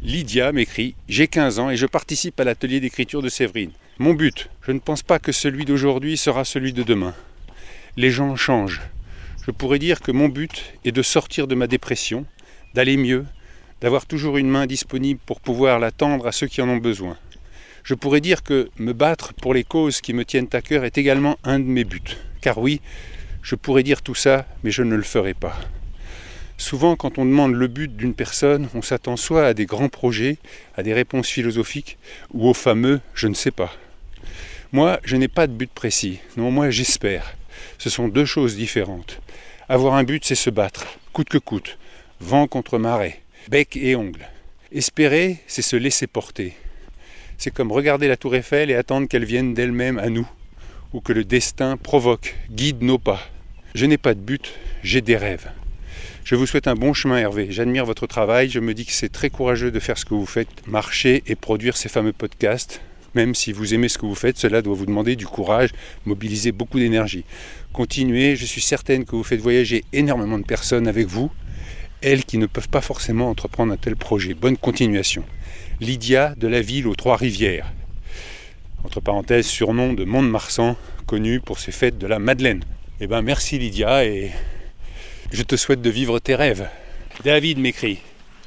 Lydia 0.05 0.53
m'écrit 0.53 0.95
J'ai 1.09 1.29
15 1.29 1.59
ans 1.59 1.71
et 1.71 1.79
je 1.79 1.87
participe 1.87 2.39
à 2.39 2.45
l'atelier 2.45 2.79
d'écriture 2.79 3.23
de 3.23 3.31
Séverine. 3.31 3.71
Mon 3.99 4.13
but, 4.13 4.51
je 4.61 4.73
ne 4.73 4.79
pense 4.79 5.03
pas 5.03 5.19
que 5.19 5.33
celui 5.33 5.65
d'aujourd'hui 5.65 6.19
sera 6.19 6.45
celui 6.45 6.75
de 6.75 6.83
demain. 6.83 7.15
Les 7.97 8.11
gens 8.11 8.37
changent. 8.37 8.83
Je 9.47 9.51
pourrais 9.51 9.79
dire 9.79 10.03
que 10.03 10.13
mon 10.13 10.29
but 10.29 10.75
est 10.85 10.93
de 10.93 11.01
sortir 11.01 11.47
de 11.47 11.55
ma 11.55 11.67
dépression, 11.67 12.27
d'aller 12.75 12.99
mieux, 12.99 13.25
d'avoir 13.81 14.05
toujours 14.05 14.37
une 14.37 14.51
main 14.51 14.67
disponible 14.67 15.21
pour 15.25 15.41
pouvoir 15.41 15.79
la 15.79 15.91
tendre 15.91 16.27
à 16.27 16.33
ceux 16.33 16.49
qui 16.49 16.61
en 16.61 16.69
ont 16.69 16.77
besoin. 16.77 17.17
Je 17.83 17.95
pourrais 17.95 18.21
dire 18.21 18.43
que 18.43 18.69
me 18.77 18.93
battre 18.93 19.33
pour 19.33 19.55
les 19.55 19.65
causes 19.65 20.03
qui 20.03 20.13
me 20.13 20.27
tiennent 20.27 20.51
à 20.53 20.61
cœur 20.61 20.85
est 20.85 20.99
également 20.99 21.39
un 21.45 21.59
de 21.59 21.65
mes 21.65 21.85
buts. 21.85 22.19
Car 22.43 22.59
oui, 22.59 22.83
je 23.41 23.55
pourrais 23.55 23.83
dire 23.83 24.03
tout 24.03 24.15
ça, 24.15 24.47
mais 24.65 24.71
je 24.71 24.83
ne 24.83 24.97
le 24.97 25.03
ferai 25.03 25.33
pas. 25.33 25.59
Souvent, 26.57 26.97
quand 26.97 27.19
on 27.19 27.25
demande 27.25 27.55
le 27.55 27.67
but 27.67 27.95
d'une 27.97 28.15
personne, 28.15 28.69
on 28.75 28.83
s'attend 28.83 29.17
soit 29.17 29.47
à 29.47 29.55
des 29.55 29.67
grands 29.67 29.89
projets, 29.89 30.39
à 30.77 30.83
des 30.83 30.95
réponses 30.95 31.29
philosophiques, 31.29 31.99
ou 32.33 32.49
au 32.49 32.55
fameux 32.55 33.01
je 33.15 33.27
ne 33.27 33.35
sais 33.35 33.51
pas. 33.51 33.73
Moi, 34.73 34.99
je 35.05 35.17
n'ai 35.17 35.29
pas 35.29 35.47
de 35.47 35.53
but 35.53 35.71
précis. 35.71 36.21
Non, 36.37 36.51
moi, 36.51 36.71
j'espère. 36.71 37.35
Ce 37.79 37.91
sont 37.91 38.09
deux 38.09 38.25
choses 38.25 38.57
différentes. 38.57 39.21
Avoir 39.69 39.95
un 39.95 40.05
but, 40.05 40.25
c'est 40.25 40.35
se 40.35 40.51
battre, 40.51 40.87
coûte 41.13 41.29
que 41.29 41.39
coûte, 41.39 41.79
vent 42.21 42.47
contre 42.47 42.79
marée, 42.79 43.21
bec 43.49 43.77
et 43.77 43.97
ongle. 43.97 44.29
Espérer, 44.73 45.39
c'est 45.47 45.63
se 45.63 45.77
laisser 45.77 46.07
porter. 46.07 46.55
C'est 47.39 47.53
comme 47.53 47.73
regarder 47.73 48.09
la 48.09 48.17
tour 48.17 48.35
Eiffel 48.35 48.71
et 48.71 48.75
attendre 48.75 49.09
qu'elle 49.09 49.25
vienne 49.25 49.55
d'elle-même 49.55 49.99
à 49.99 50.09
nous, 50.09 50.29
ou 50.93 51.01
que 51.01 51.13
le 51.13 51.25
destin 51.25 51.77
provoque, 51.77 52.37
guide 52.51 52.83
nos 52.83 52.99
pas. 52.99 53.21
Je 53.75 53.87
n'ai 53.87 53.99
pas 53.99 54.15
de 54.15 54.21
but, 54.21 54.53
j'ai 54.83 55.01
des 55.01 55.17
rêves. 55.17 55.51
Je 56.25 56.37
vous 56.37 56.47
souhaite 56.47 56.69
un 56.69 56.75
bon 56.75 56.95
chemin 56.95 57.19
Hervé. 57.19 57.49
J'admire 57.51 57.85
votre 57.85 58.07
travail. 58.07 58.49
Je 58.49 58.59
me 58.59 58.73
dis 58.73 58.87
que 58.87 58.93
c'est 58.93 59.11
très 59.11 59.29
courageux 59.29 59.71
de 59.71 59.79
faire 59.79 59.99
ce 59.99 60.07
que 60.07 60.15
vous 60.15 60.25
faites, 60.25 60.67
marcher 60.67 61.23
et 61.27 61.35
produire 61.35 61.77
ces 61.77 61.91
fameux 61.91 62.15
podcasts. 62.15 62.81
Même 63.15 63.35
si 63.35 63.53
vous 63.53 63.75
aimez 63.75 63.91
ce 63.91 63.99
que 63.99 64.07
vous 64.07 64.15
faites, 64.15 64.39
cela 64.39 64.63
doit 64.63 64.75
vous 64.75 64.87
demander 64.87 65.17
du 65.17 65.27
courage, 65.27 65.69
mobiliser 66.07 66.51
beaucoup 66.51 66.79
d'énergie. 66.79 67.27
Continuez, 67.75 68.37
je 68.37 68.47
suis 68.47 68.63
certaine 68.63 69.05
que 69.05 69.15
vous 69.15 69.23
faites 69.23 69.39
voyager 69.39 69.85
énormément 69.93 70.39
de 70.39 70.45
personnes 70.45 70.89
avec 70.89 71.09
vous, 71.09 71.31
elles 72.01 72.25
qui 72.25 72.39
ne 72.39 72.47
peuvent 72.47 72.71
pas 72.71 72.81
forcément 72.81 73.29
entreprendre 73.29 73.75
un 73.75 73.77
tel 73.77 73.95
projet. 73.95 74.33
Bonne 74.33 74.57
continuation. 74.57 75.25
Lydia 75.79 76.35
de 76.37 76.49
la 76.49 76.63
ville 76.63 76.87
aux 76.87 76.95
Trois-Rivières. 76.95 77.71
Entre 78.83 79.03
parenthèses, 79.03 79.47
surnom 79.47 79.93
de 79.93 80.05
Mont-de-Marsan, 80.05 80.79
connu 81.07 81.41
pour 81.41 81.59
ses 81.59 81.71
fêtes 81.71 81.99
de 81.99 82.07
la 82.07 82.19
Madeleine. 82.19 82.65
Eh 82.99 83.09
bien 83.09 83.21
merci 83.21 83.59
Lydia 83.59 84.07
et 84.07 84.31
Je 85.35 85.43
te 85.43 85.57
souhaite 85.57 85.83
de 85.83 85.91
vivre 85.91 86.21
tes 86.21 86.37
rêves. 86.37 86.69
David 87.25 87.59
m'écrit 87.59 87.99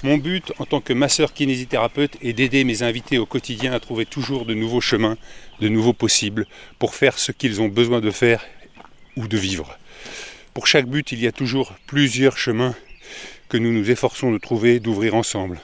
Mon 0.04 0.18
but 0.18 0.54
en 0.58 0.64
tant 0.64 0.80
que 0.80 0.94
masseur 0.94 1.34
kinésithérapeute 1.34 2.16
est 2.22 2.32
d'aider 2.32 2.64
mes 2.64 2.82
invités 2.82 3.18
au 3.18 3.26
quotidien 3.26 3.74
à 3.74 3.82
trouver 3.82 4.06
toujours 4.06 4.46
de 4.46 4.54
nouveaux 4.54 4.80
chemins, 4.80 5.18
de 5.60 5.68
nouveaux 5.68 5.92
possibles, 5.92 6.48
pour 6.80 6.96
faire 6.96 7.20
ce 7.20 7.34
qu'ils 7.34 7.60
ont 7.60 7.68
besoin 7.68 8.00
de 8.00 8.10
faire 8.10 8.46
ou 9.18 9.28
de 9.28 9.36
vivre. 9.36 9.78
Pour 10.54 10.66
chaque 10.66 10.86
but, 10.86 11.12
il 11.12 11.20
y 11.20 11.28
a 11.28 11.34
toujours 11.34 11.74
plusieurs 11.88 12.38
chemins 12.38 12.74
que 13.50 13.58
nous 13.58 13.74
nous 13.74 13.92
efforçons 13.92 14.32
de 14.32 14.38
trouver, 14.38 14.80
d'ouvrir 14.80 15.14
ensemble. 15.14 15.60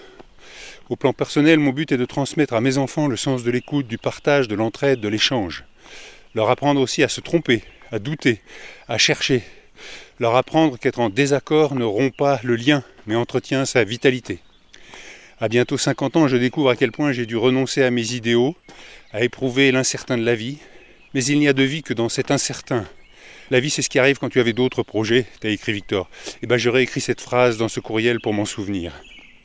Au 0.89 0.97
plan 0.97 1.13
personnel, 1.13 1.57
mon 1.57 1.71
but 1.71 1.93
est 1.93 1.97
de 1.97 2.03
transmettre 2.03 2.53
à 2.53 2.59
mes 2.59 2.77
enfants 2.77 3.07
le 3.07 3.15
sens 3.15 3.43
de 3.43 3.51
l'écoute, 3.51 3.87
du 3.87 3.97
partage, 3.97 4.49
de 4.49 4.55
l'entraide, 4.55 4.99
de 4.99 5.07
l'échange. 5.07 5.63
Leur 6.35 6.49
apprendre 6.49 6.81
aussi 6.81 7.01
à 7.01 7.07
se 7.07 7.21
tromper, 7.21 7.63
à 7.93 7.99
douter, 7.99 8.41
à 8.89 8.97
chercher. 8.97 9.43
Leur 10.19 10.35
apprendre 10.35 10.77
qu'être 10.77 10.99
en 10.99 11.09
désaccord 11.09 11.75
ne 11.75 11.83
rompt 11.83 12.15
pas 12.15 12.39
le 12.43 12.55
lien, 12.55 12.83
mais 13.07 13.15
entretient 13.15 13.65
sa 13.65 13.83
vitalité. 13.83 14.39
À 15.39 15.49
bientôt 15.49 15.77
50 15.77 16.15
ans, 16.15 16.27
je 16.27 16.37
découvre 16.37 16.69
à 16.69 16.75
quel 16.75 16.91
point 16.91 17.11
j'ai 17.11 17.25
dû 17.25 17.35
renoncer 17.35 17.83
à 17.83 17.91
mes 17.91 18.13
idéaux, 18.13 18.55
à 19.11 19.23
éprouver 19.23 19.71
l'incertain 19.71 20.17
de 20.17 20.23
la 20.23 20.35
vie. 20.35 20.57
Mais 21.13 21.25
il 21.25 21.39
n'y 21.39 21.47
a 21.47 21.53
de 21.53 21.63
vie 21.63 21.83
que 21.83 21.93
dans 21.93 22.09
cet 22.09 22.31
incertain. 22.31 22.85
La 23.51 23.59
vie, 23.59 23.69
c'est 23.69 23.81
ce 23.81 23.89
qui 23.89 23.99
arrive 23.99 24.19
quand 24.19 24.29
tu 24.29 24.39
avais 24.39 24.53
d'autres 24.53 24.83
projets, 24.83 25.25
t'as 25.39 25.49
écrit 25.49 25.73
Victor. 25.73 26.09
Et 26.27 26.39
eh 26.43 26.47
ben, 26.47 26.57
j'aurais 26.57 26.83
écrit 26.83 27.01
cette 27.01 27.21
phrase 27.21 27.57
dans 27.57 27.67
ce 27.67 27.79
courriel 27.79 28.19
pour 28.21 28.33
m'en 28.33 28.45
souvenir. 28.45 28.93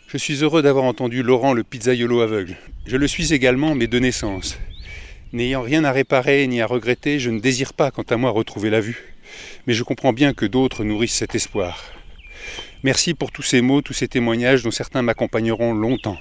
Je 0.07 0.17
suis 0.17 0.43
heureux 0.43 0.63
d'avoir 0.63 0.85
entendu 0.85 1.23
Laurent 1.23 1.53
le 1.53 1.65
pizzaiolo 1.65 2.21
aveugle. 2.21 2.57
Je 2.87 2.97
le 2.97 3.07
suis 3.07 3.35
également, 3.35 3.75
mais 3.75 3.87
de 3.87 3.99
naissance. 3.99 4.59
N'ayant 5.33 5.61
rien 5.61 5.85
à 5.85 5.93
réparer 5.93 6.47
ni 6.47 6.63
à 6.63 6.67
regretter, 6.67 7.19
je 7.19 7.31
ne 7.31 7.41
désire 7.41 7.75
pas, 7.75 7.91
quant 7.91 8.05
à 8.09 8.17
moi, 8.17 8.31
retrouver 8.31 8.71
la 8.71 8.81
vue. 8.81 9.18
Mais 9.67 9.75
je 9.75 9.83
comprends 9.83 10.13
bien 10.13 10.35
que 10.35 10.47
d'autres 10.47 10.85
nourrissent 10.85 11.15
cet 11.15 11.35
espoir. 11.35 11.85
Merci 12.83 13.15
pour 13.15 13.33
tous 13.33 13.43
ces 13.43 13.61
mots, 13.61 13.83
tous 13.83 13.93
ces 13.93 14.09
témoignages 14.09 14.63
dont 14.63 14.71
certains 14.71 15.03
m'accompagneront 15.03 15.75
longtemps. 15.75 16.19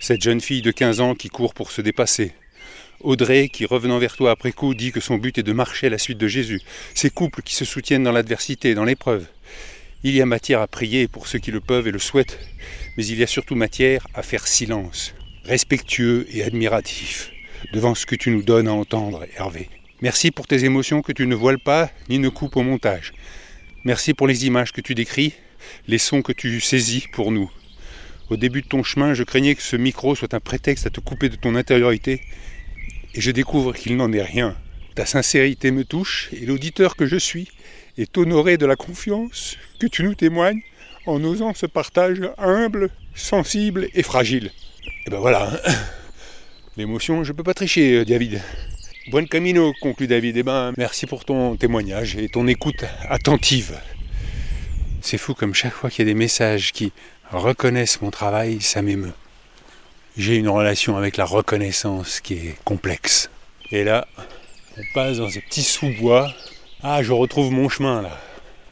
Cette 0.00 0.22
jeune 0.22 0.40
fille 0.40 0.62
de 0.62 0.72
15 0.72 1.00
ans 1.00 1.14
qui 1.14 1.28
court 1.28 1.54
pour 1.54 1.70
se 1.70 1.80
dépasser. 1.80 2.32
Audrey 3.00 3.48
qui, 3.48 3.66
revenant 3.66 3.98
vers 3.98 4.16
toi 4.16 4.32
après 4.32 4.52
coup, 4.52 4.74
dit 4.74 4.90
que 4.90 5.00
son 5.00 5.16
but 5.16 5.38
est 5.38 5.42
de 5.42 5.52
marcher 5.52 5.86
à 5.86 5.90
la 5.90 5.98
suite 5.98 6.18
de 6.18 6.28
Jésus. 6.28 6.60
Ces 6.94 7.10
couples 7.10 7.42
qui 7.42 7.54
se 7.54 7.64
soutiennent 7.64 8.02
dans 8.02 8.12
l'adversité, 8.12 8.74
dans 8.74 8.84
l'épreuve. 8.84 9.26
Il 10.02 10.14
y 10.14 10.22
a 10.22 10.26
matière 10.26 10.60
à 10.60 10.66
prier 10.66 11.08
pour 11.08 11.26
ceux 11.26 11.38
qui 11.38 11.50
le 11.50 11.60
peuvent 11.60 11.88
et 11.88 11.92
le 11.92 11.98
souhaitent, 11.98 12.38
mais 12.96 13.06
il 13.06 13.18
y 13.18 13.22
a 13.22 13.26
surtout 13.26 13.54
matière 13.54 14.06
à 14.14 14.22
faire 14.22 14.46
silence, 14.46 15.14
respectueux 15.44 16.26
et 16.32 16.42
admiratif, 16.42 17.30
devant 17.72 17.94
ce 17.94 18.06
que 18.06 18.14
tu 18.14 18.30
nous 18.30 18.42
donnes 18.42 18.68
à 18.68 18.72
entendre, 18.72 19.26
Hervé. 19.36 19.68
Merci 20.02 20.30
pour 20.30 20.46
tes 20.46 20.66
émotions 20.66 21.00
que 21.00 21.12
tu 21.12 21.26
ne 21.26 21.34
voiles 21.34 21.58
pas 21.58 21.90
ni 22.10 22.18
ne 22.18 22.28
coupes 22.28 22.56
au 22.56 22.62
montage. 22.62 23.14
Merci 23.84 24.12
pour 24.12 24.26
les 24.26 24.44
images 24.44 24.72
que 24.72 24.82
tu 24.82 24.94
décris, 24.94 25.32
les 25.88 25.96
sons 25.96 26.20
que 26.20 26.32
tu 26.32 26.60
saisis 26.60 27.06
pour 27.10 27.32
nous. 27.32 27.50
Au 28.28 28.36
début 28.36 28.60
de 28.60 28.66
ton 28.66 28.82
chemin, 28.82 29.14
je 29.14 29.22
craignais 29.22 29.54
que 29.54 29.62
ce 29.62 29.76
micro 29.76 30.14
soit 30.14 30.34
un 30.34 30.40
prétexte 30.40 30.86
à 30.86 30.90
te 30.90 31.00
couper 31.00 31.30
de 31.30 31.36
ton 31.36 31.54
intériorité, 31.54 32.20
et 33.14 33.22
je 33.22 33.30
découvre 33.30 33.72
qu'il 33.72 33.96
n'en 33.96 34.12
est 34.12 34.22
rien. 34.22 34.54
Ta 34.94 35.06
sincérité 35.06 35.70
me 35.70 35.84
touche, 35.84 36.28
et 36.32 36.44
l'auditeur 36.44 36.96
que 36.96 37.06
je 37.06 37.16
suis 37.16 37.48
est 37.96 38.18
honoré 38.18 38.58
de 38.58 38.66
la 38.66 38.76
confiance 38.76 39.56
que 39.80 39.86
tu 39.86 40.02
nous 40.02 40.14
témoignes 40.14 40.60
en 41.06 41.24
osant 41.24 41.54
ce 41.54 41.64
partage 41.64 42.20
humble, 42.36 42.90
sensible 43.14 43.88
et 43.94 44.02
fragile. 44.02 44.50
Et 45.06 45.10
ben 45.10 45.20
voilà, 45.20 45.54
hein. 45.54 45.72
l'émotion, 46.76 47.24
je 47.24 47.32
peux 47.32 47.44
pas 47.44 47.54
tricher, 47.54 48.04
David. 48.04 48.42
Buen 49.08 49.28
camino, 49.28 49.72
conclut 49.80 50.08
David. 50.08 50.36
Eh 50.36 50.42
ben, 50.42 50.72
merci 50.76 51.06
pour 51.06 51.24
ton 51.24 51.54
témoignage 51.54 52.16
et 52.16 52.28
ton 52.28 52.48
écoute 52.48 52.84
attentive. 53.08 53.78
C'est 55.00 55.16
fou 55.16 55.32
comme 55.32 55.54
chaque 55.54 55.74
fois 55.74 55.90
qu'il 55.90 56.04
y 56.04 56.10
a 56.10 56.12
des 56.12 56.18
messages 56.18 56.72
qui 56.72 56.92
reconnaissent 57.30 58.02
mon 58.02 58.10
travail, 58.10 58.60
ça 58.60 58.82
m'émeut. 58.82 59.12
J'ai 60.16 60.34
une 60.34 60.48
relation 60.48 60.96
avec 60.96 61.16
la 61.18 61.24
reconnaissance 61.24 62.18
qui 62.18 62.34
est 62.34 62.56
complexe. 62.64 63.30
Et 63.70 63.84
là, 63.84 64.08
on 64.76 64.82
passe 64.92 65.18
dans 65.18 65.30
ces 65.30 65.40
petits 65.40 65.62
sous-bois. 65.62 66.34
Ah, 66.82 67.04
je 67.04 67.12
retrouve 67.12 67.52
mon 67.52 67.68
chemin 67.68 68.02
là. 68.02 68.18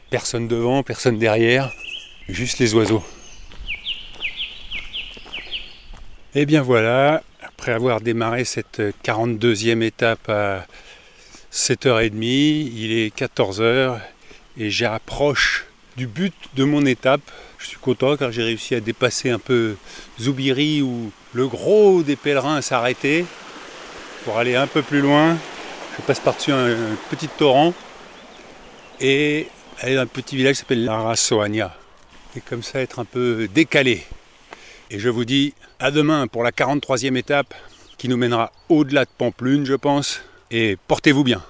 Personne 0.09 0.49
devant, 0.49 0.83
personne 0.83 1.17
derrière, 1.17 1.71
juste 2.27 2.59
les 2.59 2.73
oiseaux. 2.73 3.05
Et 6.33 6.41
eh 6.41 6.45
bien 6.45 6.61
voilà, 6.61 7.23
après 7.65 7.73
avoir 7.73 7.99
démarré 7.99 8.45
cette 8.45 8.79
42e 9.03 9.81
étape 9.81 10.29
à 10.29 10.67
7h30, 11.51 12.21
il 12.21 12.91
est 12.91 13.17
14h 13.17 13.97
et 14.59 14.69
j'approche 14.69 15.65
du 15.97 16.05
but 16.05 16.35
de 16.55 16.63
mon 16.63 16.85
étape. 16.85 17.23
Je 17.57 17.65
suis 17.65 17.77
content 17.77 18.17
car 18.17 18.31
j'ai 18.31 18.43
réussi 18.43 18.75
à 18.75 18.81
dépasser 18.81 19.31
un 19.31 19.39
peu 19.39 19.77
Zoubiri 20.21 20.83
où 20.83 21.11
le 21.33 21.47
gros 21.47 22.03
des 22.03 22.15
pèlerins 22.15 22.61
s'arrêtait 22.61 23.25
pour 24.25 24.37
aller 24.37 24.55
un 24.55 24.67
peu 24.67 24.83
plus 24.83 25.01
loin. 25.01 25.35
Je 25.97 26.03
passe 26.03 26.19
par-dessus 26.19 26.51
un, 26.51 26.75
petit 27.09 27.29
torrent 27.29 27.73
et 29.01 29.47
aller 29.81 29.95
dans 29.95 30.01
un 30.01 30.05
petit 30.05 30.35
village 30.35 30.53
qui 30.53 30.59
s'appelle 30.59 30.85
Larasoania. 30.85 31.75
Et 32.37 32.41
comme 32.41 32.61
ça 32.61 32.79
être 32.79 32.99
un 32.99 33.05
peu 33.05 33.47
décalé. 33.51 34.03
Et 34.91 34.99
je 34.99 35.09
vous 35.09 35.25
dis 35.25 35.53
à 35.79 35.89
demain 35.91 36.27
pour 36.27 36.43
la 36.43 36.51
43e 36.51 37.15
étape 37.17 37.53
qui 37.97 38.07
nous 38.07 38.17
mènera 38.17 38.51
au-delà 38.69 39.05
de 39.05 39.09
Pamplune, 39.17 39.65
je 39.65 39.73
pense. 39.73 40.21
Et 40.51 40.77
portez-vous 40.87 41.23
bien. 41.23 41.41